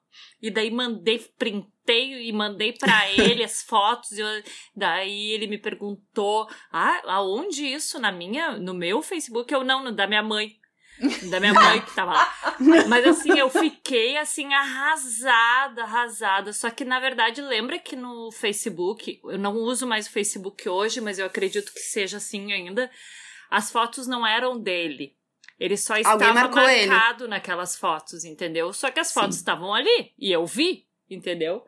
[0.42, 4.12] E daí mandei, printei e mandei pra ele as fotos.
[4.12, 4.44] E eu-
[4.76, 9.92] daí ele me perguntou: "Ah, aonde isso na minha, no meu Facebook?" Eu não, no
[9.92, 10.56] da minha mãe.
[11.30, 12.36] Da minha mãe que tava lá.
[12.88, 16.54] Mas assim, eu fiquei assim arrasada, arrasada.
[16.54, 21.00] Só que na verdade, lembra que no Facebook, eu não uso mais o Facebook hoje,
[21.02, 22.90] mas eu acredito que seja assim ainda.
[23.50, 25.16] As fotos não eram dele.
[25.60, 26.86] Ele só estava marcou ele.
[26.88, 28.72] marcado naquelas fotos, entendeu?
[28.74, 29.14] Só que as Sim.
[29.16, 31.66] fotos estavam ali e eu vi, entendeu?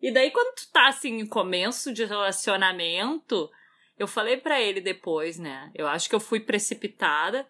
[0.00, 3.50] E daí, quando tu tá assim, em começo de relacionamento,
[3.98, 5.70] eu falei para ele depois, né?
[5.74, 7.46] Eu acho que eu fui precipitada,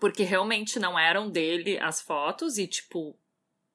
[0.00, 3.16] porque realmente não eram dele as fotos, e tipo,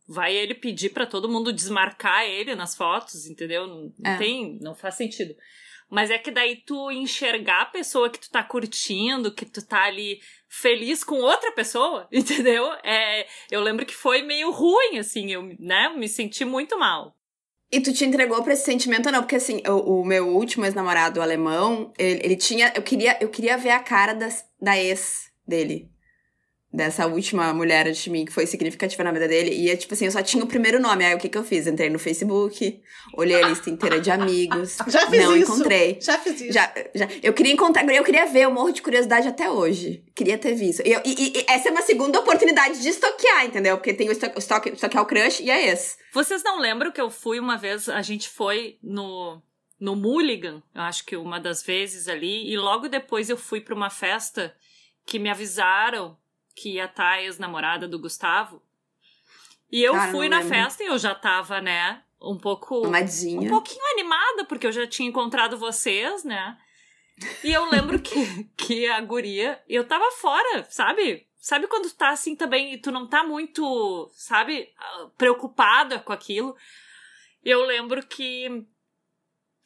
[0.07, 3.68] vai ele pedir para todo mundo desmarcar ele nas fotos, entendeu?
[3.68, 4.18] Não, não É.
[4.18, 5.36] tem, não faz sentido.
[5.89, 9.83] Mas é que daí tu enxergar a pessoa que tu tá curtindo, que tu tá
[9.83, 10.19] ali
[10.49, 12.71] feliz com outra pessoa, entendeu?
[12.83, 17.15] É, eu lembro que foi meio ruim, assim, eu, né, me senti muito mal.
[17.71, 19.21] E tu te entregou pra esse sentimento ou não?
[19.21, 22.71] Porque assim, o, o meu último ex-namorado alemão, ele, ele tinha.
[22.73, 25.89] Eu queria, eu queria ver a cara das, da ex dele.
[26.74, 29.51] Dessa última mulher de mim que foi significativa na vida dele.
[29.55, 31.05] E é tipo assim, eu só tinha o primeiro nome.
[31.05, 31.65] Aí o que que eu fiz?
[31.65, 32.82] Entrei no Facebook,
[33.15, 34.78] olhei a lista inteira de amigos.
[34.88, 35.53] Já fiz não isso.
[35.53, 35.97] encontrei.
[36.01, 36.51] Já fiz isso.
[36.51, 40.03] Já, já, eu queria encontrar, eu queria ver, eu morro de curiosidade até hoje.
[40.13, 40.82] Queria ter visto.
[40.86, 43.78] E, eu- e- e essa é uma segunda oportunidade de estoquear, entendeu?
[43.78, 45.97] Porque tem o esto- o estoque, estoquear o crush e a ex.
[46.13, 49.41] Vocês não lembram que eu fui uma vez, a gente foi no,
[49.80, 53.74] no Mulligan, eu acho que uma das vezes ali, e logo depois eu fui pra
[53.74, 54.53] uma festa
[55.05, 56.18] que me avisaram
[56.58, 58.62] que ia estar a ex-namorada do Gustavo.
[59.72, 60.55] E eu Cara, fui na lembro.
[60.55, 62.82] festa e eu já tava, né, um pouco.
[62.82, 63.47] Um Amadinha.
[63.49, 66.58] pouquinho animada, porque eu já tinha encontrado vocês, né?
[67.43, 68.16] E eu lembro que,
[68.58, 71.28] que a guria, eu tava fora, sabe?
[71.39, 74.70] Sabe quando tu tá assim também e tu não tá muito, sabe,
[75.18, 76.55] preocupada com aquilo?
[77.43, 78.66] Eu lembro que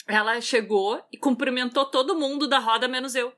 [0.05, 3.33] ela chegou e cumprimentou todo mundo da roda, menos eu.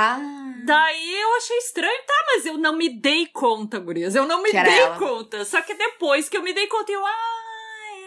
[0.00, 0.16] Ah.
[0.64, 4.14] Daí eu achei estranho, tá, mas eu não me dei conta, gurias.
[4.14, 5.44] Eu não me Que dei conta.
[5.44, 7.12] Só que depois que eu me dei conta, eu, ah,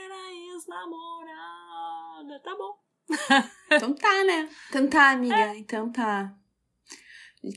[0.06, 2.40] era ex-namorada.
[2.42, 2.80] Tá bom.
[3.74, 4.50] Então tá, né?
[4.70, 5.56] Então tá, amiga.
[5.56, 6.34] Então tá.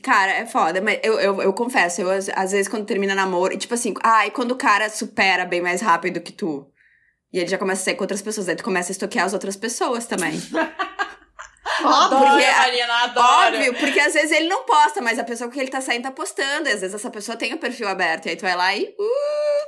[0.01, 3.57] Cara, é foda, mas eu, eu, eu confesso, eu às, vezes quando termina namoro, e
[3.57, 6.71] tipo assim, ah, e quando o cara supera bem mais rápido que tu,
[7.31, 9.33] e ele já começa a sair com outras pessoas, aí tu começa a estoquear as
[9.33, 10.39] outras pessoas também.
[11.83, 12.17] Óbvio.
[12.17, 13.55] Adoro, Porque- Marina, adoro.
[13.57, 16.03] Óbvio, porque às vezes ele não posta, mas a pessoa com que ele tá saindo
[16.03, 18.55] tá postando, e às vezes essa pessoa tem o perfil aberto, e aí tu vai
[18.55, 18.83] lá e.
[18.99, 19.65] Uh,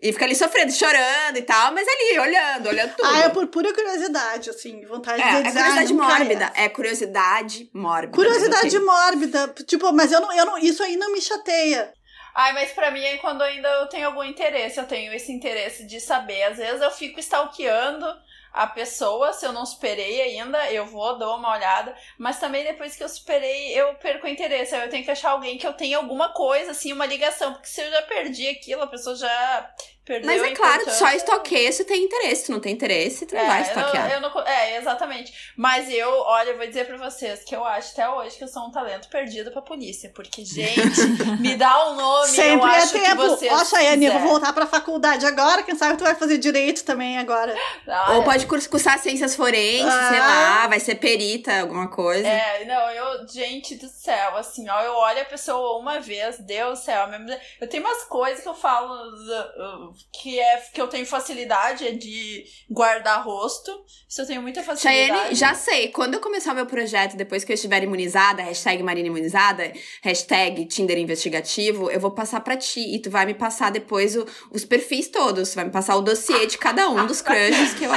[0.00, 3.08] e fica ali sofrendo, chorando e tal, mas ali, olhando, olhando tudo.
[3.08, 6.52] Ah, é por pura curiosidade, assim, vontade É, de é dizer, ah, curiosidade mórbida.
[6.54, 8.12] É curiosidade mórbida.
[8.14, 9.54] Curiosidade mórbida.
[9.66, 11.92] Tipo, mas eu não, eu não, isso aí não me chateia.
[12.32, 15.84] Ai, mas pra mim é quando ainda eu tenho algum interesse, eu tenho esse interesse
[15.84, 16.44] de saber.
[16.44, 18.06] Às vezes eu fico stalkeando
[18.52, 21.94] a pessoa, se eu não superei ainda, eu vou, dou uma olhada.
[22.18, 24.74] Mas também depois que eu superei, eu perco o interesse.
[24.74, 27.52] Eu tenho que achar alguém que eu tenha alguma coisa, assim, uma ligação.
[27.52, 29.74] Porque se eu já perdi aquilo, a pessoa já
[30.08, 32.46] perdeu Mas é claro, tu só estoqueia se tem interesse.
[32.46, 34.08] Se não tem interesse, tu não vai É, eu estoquear.
[34.08, 35.32] não, eu não é, exatamente.
[35.56, 38.48] Mas eu, olha, eu vou dizer pra vocês que eu acho até hoje que eu
[38.48, 40.10] sou um talento perdido pra polícia.
[40.14, 40.80] Porque, gente,
[41.40, 43.16] me dá um nome, Sempre eu é acho que tempo.
[43.22, 45.62] vocês Ó, Chayane, eu vou voltar pra faculdade agora.
[45.62, 47.54] Quem sabe tu vai fazer direito também agora.
[47.86, 50.60] Olha, Ou pode curs- cursar ciências forenses, sei Ah.
[50.62, 52.26] lá, vai ser perita, alguma coisa.
[52.26, 56.78] É, não, eu, gente do céu, assim, ó, eu olho a pessoa uma vez, Deus
[56.78, 57.28] do céu, mesmo,
[57.60, 61.86] eu tenho umas coisas que eu falo uh, uh, que é que eu tenho facilidade
[61.86, 63.70] é de guardar rosto,
[64.08, 65.08] isso eu tenho muita facilidade.
[65.08, 68.82] Chayane, já sei, quando eu começar o meu projeto, depois que eu estiver imunizada, hashtag
[68.82, 69.72] Marina imunizada,
[70.02, 74.26] hashtag Tinder investigativo, eu vou passar pra ti e tu vai me passar depois o-
[74.50, 77.84] os perfis todos, tu vai me passar o dossiê de cada um dos crushes que
[77.84, 77.90] eu,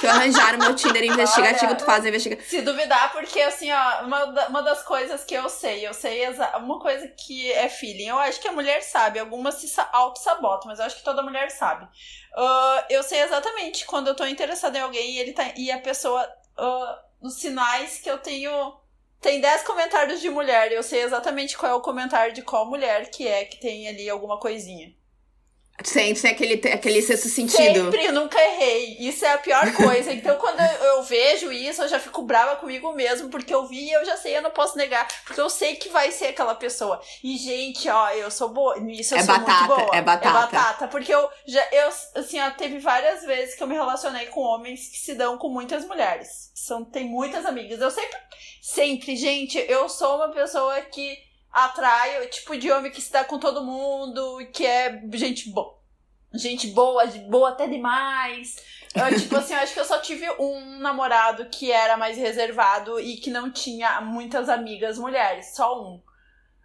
[0.00, 1.76] que eu arranjar no meu Tinder investigativo, Olha.
[1.76, 2.44] tu faz a investigação.
[2.48, 6.18] Se duvidar, porque assim, ó, uma, uma das coisas que eu sei, eu sei
[6.60, 10.68] uma coisa que é feeling, eu acho que a mulher sabe, algumas se sa- auto-sabotam,
[10.68, 11.88] mas eu acho que toda mulher sabe.
[12.36, 15.52] Ah, eu sei exatamente quando eu tô interessada em alguém e ele tá.
[15.56, 16.26] E a pessoa.
[16.56, 18.76] ah, os sinais que eu tenho.
[19.20, 23.10] Tem 10 comentários de mulher, eu sei exatamente qual é o comentário de qual mulher
[23.10, 24.94] que é que tem ali alguma coisinha.
[25.84, 27.84] Sem, sem aquele, aquele sexto sentido.
[27.84, 28.96] Sempre, nunca errei.
[28.98, 30.12] Isso é a pior coisa.
[30.12, 33.84] Então, quando eu, eu vejo isso, eu já fico brava comigo mesmo, porque eu vi
[33.84, 35.06] e eu já sei, eu não posso negar.
[35.24, 37.00] Porque eu sei que vai ser aquela pessoa.
[37.22, 38.76] E, gente, ó, eu sou boa.
[38.80, 39.96] Nisso eu É sou batata, muito boa.
[39.96, 40.28] é batata.
[40.28, 40.88] É batata.
[40.88, 44.88] Porque eu já, eu, assim, ó, teve várias vezes que eu me relacionei com homens
[44.88, 46.50] que se dão com muitas mulheres.
[46.54, 47.80] São, tem muitas amigas.
[47.80, 48.18] Eu sempre,
[48.60, 53.38] sempre, gente, eu sou uma pessoa que atrai o tipo de homem que dá com
[53.38, 55.78] todo mundo, que é gente boa.
[56.34, 58.56] Gente boa, boa até demais.
[58.94, 63.00] Eu, tipo assim, eu acho que eu só tive um namorado que era mais reservado
[63.00, 66.00] e que não tinha muitas amigas mulheres, só um.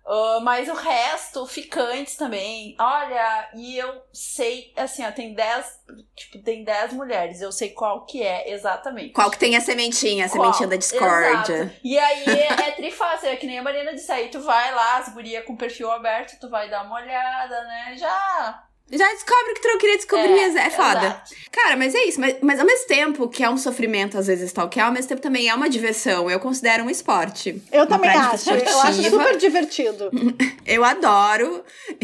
[0.05, 2.75] Ah, mas o resto, ficantes também.
[2.79, 5.79] Olha, e eu sei, assim, ó, tem 10,
[6.15, 9.13] tipo, tem 10 mulheres, eu sei qual que é exatamente.
[9.13, 10.43] Qual que tem a sementinha, a Qual?
[10.43, 11.53] sementinha da discórdia.
[11.53, 11.79] Exato.
[11.83, 14.97] E aí é, é trifácil, é que nem a Marina disse aí, tu vai lá,
[14.97, 17.95] as gurias com perfil aberto, tu vai dar uma olhada, né?
[17.97, 18.63] Já.
[18.97, 20.99] Já descobre o que tu não queria descobrir, é, é foda.
[21.07, 21.35] exato.
[21.51, 22.19] Cara, mas é isso.
[22.19, 25.21] Mas, mas ao mesmo tempo que é um sofrimento, às vezes, stalkear, ao mesmo tempo
[25.21, 26.29] também é uma diversão.
[26.29, 27.61] Eu considero um esporte.
[27.71, 28.49] Eu Uma também acho.
[28.49, 29.09] Eu acho esportiva.
[29.09, 30.11] super divertido.
[30.65, 31.63] Eu adoro.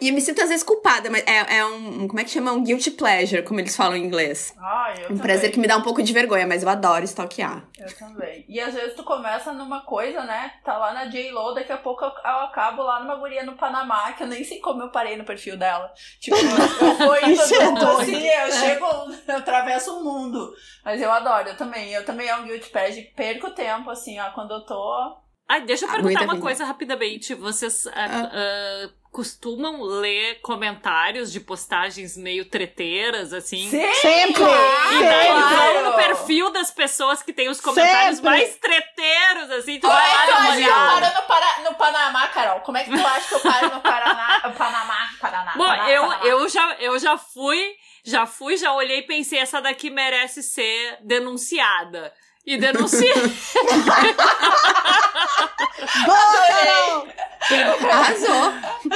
[0.00, 2.08] e me sinto às vezes culpada, mas é, é um.
[2.08, 2.52] Como é que chama?
[2.52, 4.54] Um guilty pleasure, como eles falam em inglês.
[4.58, 5.22] Ah, eu Um também.
[5.22, 7.64] prazer que me dá um pouco de vergonha, mas eu adoro stalkear.
[7.78, 8.44] Eu também.
[8.48, 10.52] E às vezes tu começa numa coisa, né?
[10.64, 14.12] Tá lá na J-Lo, daqui a pouco eu, eu acabo lá numa guria no Panamá,
[14.12, 15.92] que eu nem sei como eu parei no perfil dela.
[16.20, 18.00] Tipo, eu vou indo Isso é doido.
[18.00, 18.86] assim, eu chego,
[19.28, 20.52] eu atravesso o mundo.
[20.84, 21.92] Mas eu adoro, eu também.
[21.92, 25.16] Eu também é um guilty pleasure, perco tempo, assim, ó, quando eu tô...
[25.48, 26.44] Ai, deixa eu perguntar muita uma vida.
[26.44, 27.34] coisa rapidamente.
[27.34, 28.30] Vocês Ah.
[28.32, 33.70] ah, costumam ler comentários de postagens meio treteiras, assim?
[33.70, 34.42] Sempre!
[34.42, 35.56] E daí Sempre!
[35.56, 38.30] vão no perfil das pessoas que tem os comentários Sempre.
[38.30, 41.70] mais treteiros, assim, tu Como vai é lá tu acha que eu paro no, Para-
[41.70, 42.60] no Panamá, Carol?
[42.60, 46.02] Como é que tu acha que eu paro no Paraná, Panamá, Paraná, Bom, Paraná, eu,
[46.02, 46.24] Panamá?
[46.26, 47.74] eu, já, eu já fui,
[48.04, 52.12] já fui, já olhei e pensei, essa daqui merece ser denunciada.
[52.46, 53.12] E denunciei.
[56.06, 56.46] Boa!
[57.90, 58.52] Arrasou!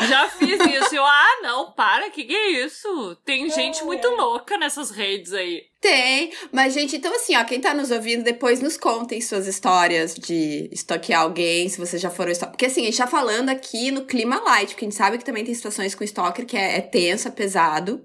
[0.08, 0.94] já fiz isso.
[0.94, 3.16] Eu, ah, não, para, que que é isso?
[3.24, 5.62] Tem gente muito louca nessas redes aí.
[5.80, 6.32] Tem.
[6.52, 10.68] Mas, gente, então assim, ó, quem tá nos ouvindo, depois nos contem suas histórias de
[10.72, 12.52] stalkear alguém, se vocês já foram stalker.
[12.52, 15.24] Porque assim, a gente tá falando aqui no clima light, porque a gente sabe que
[15.24, 18.04] também tem situações com stalker que é, é tenso, é pesado.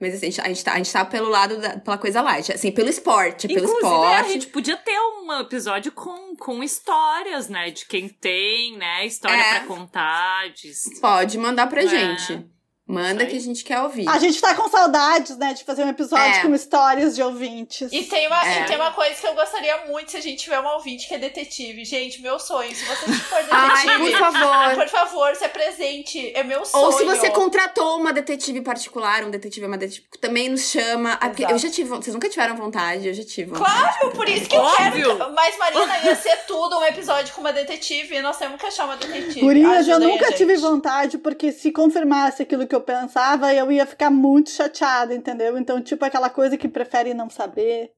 [0.00, 2.20] Mas assim, a gente, a gente tá, a gente tá pelo lado da, pela coisa
[2.22, 2.52] light.
[2.52, 4.14] Assim, pelo esporte, é pelo Inclusive, esporte.
[4.14, 7.70] a gente podia ter um episódio com, com histórias, né?
[7.70, 9.04] De quem tem, né?
[9.06, 9.58] História É.
[9.58, 10.48] pra contar.
[10.50, 10.72] De...
[11.00, 11.86] Pode mandar pra É.
[11.88, 12.46] gente.
[12.88, 14.08] Manda Isso que a gente quer ouvir.
[14.08, 16.40] A gente tá com saudades, né, de fazer um episódio É.
[16.40, 17.92] com histórias de ouvintes.
[17.92, 18.62] E tem, uma, É.
[18.62, 21.12] e tem uma coisa que eu gostaria muito se a gente tiver um ouvinte que
[21.14, 21.84] é detetive.
[21.84, 24.74] Gente, meu sonho, se você for Ai, detetive, por favor.
[24.74, 26.32] por favor, se apresente.
[26.34, 26.84] É meu sonho.
[26.86, 31.16] Ou se você contratou uma detetive particular, um detetive, uma detetive, também nos chama.
[31.18, 31.54] Porque Exato.
[31.54, 31.88] Eu já tive.
[31.90, 33.06] Vocês nunca tiveram vontade?
[33.06, 33.50] Eu já tive.
[33.52, 33.98] vontade.
[33.98, 35.16] Claro, por isso que eu Óbvio.
[35.18, 35.32] quero.
[35.34, 38.86] Mas, Marina, ia ser tudo um episódio com uma detetive e nós temos que achar
[38.86, 39.40] uma detetive.
[39.40, 43.70] Gurias, eu Ajudem a nunca tive vontade, porque se confirmasse aquilo que eu pensava, eu
[43.70, 45.56] ia ficar muito chateada, entendeu?
[45.58, 47.90] Então, tipo, aquela coisa que prefere não saber.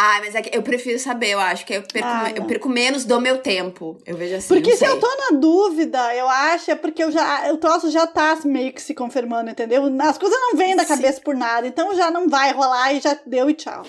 [0.00, 2.68] Ah, mas é que eu prefiro saber, eu acho que eu perco, Ah, eu perco
[2.68, 3.98] menos do meu tempo.
[4.06, 4.46] Eu vejo assim.
[4.48, 4.88] Porque se sei.
[4.88, 8.72] eu tô na dúvida, eu acho, é porque eu já, o troço já tá meio
[8.72, 9.82] que se confirmando, entendeu?
[10.02, 10.88] As coisas não vêm da Sim.
[10.94, 13.82] cabeça por nada, então já não vai rolar e já deu e tchau.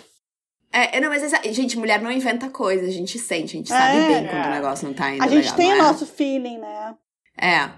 [0.72, 3.98] É, é, não, mas gente, mulher não inventa coisa, a gente sente, a gente sabe
[3.98, 4.08] É.
[4.08, 5.78] bem quando o negócio não tá indo A gente legal, tem o é?
[5.78, 6.96] nosso feeling, né?
[7.42, 7.70] É.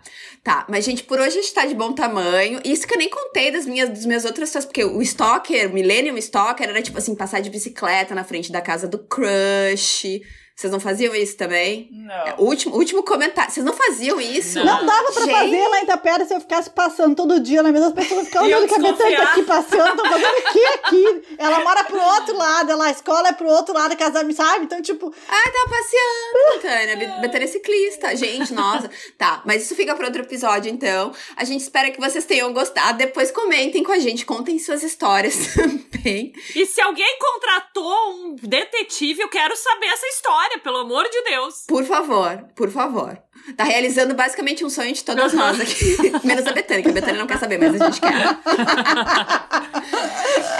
[0.43, 2.59] Tá, mas gente, por hoje a gente tá de bom tamanho.
[2.65, 6.17] Isso que eu nem contei das minhas, das minhas outras coisas, porque o Stalker, Millennium
[6.17, 10.21] Stalker, era tipo assim, passar de bicicleta na frente da casa do crush.
[10.61, 11.89] Vocês não faziam isso também?
[11.91, 12.13] Não.
[12.13, 13.51] É, último, último comentário.
[13.51, 14.59] Vocês não faziam isso?
[14.59, 14.77] Não.
[14.81, 15.33] Não dava pra Gente.
[15.33, 18.45] fazer lá em Itapera se eu ficasse passando todo dia na mesma as pessoas ficam
[18.45, 21.23] E eu olhando que a Betânia tá aqui passeando, tô fazendo o que aqui?
[21.39, 24.65] Ela mora pro outro lado, ela, a escola é pro outro lado da casa, sabe?
[24.65, 26.95] Então, tipo, Ah, tava passeando, Betânia.
[26.97, 28.15] Be- Betânia é ciclista.
[28.15, 28.89] Gente, nossa.
[29.17, 31.11] Tá, mas isso fica para outro episódio, então.
[31.35, 32.99] A gente espera que vocês tenham gostado.
[32.99, 35.35] Depois comentem com a gente, contem suas histórias
[35.91, 36.33] também.
[36.55, 40.05] E se alguém contratou um detetive, eu quero saber essa
[40.51, 41.63] história, pelo amor de Deus.
[41.67, 43.17] Por favor, por favor.
[43.55, 45.97] Tá realizando basicamente um sonho de todas nós aqui.
[46.23, 48.37] Menos a Betânia, que a Betânia não quer saber, mas a gente quer.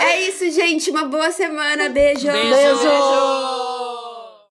[0.00, 0.90] é isso, gente.
[0.90, 1.88] Uma boa semana.
[1.88, 2.26] Beijo.
[2.26, 2.50] Beijo.
[2.50, 3.91] beijo.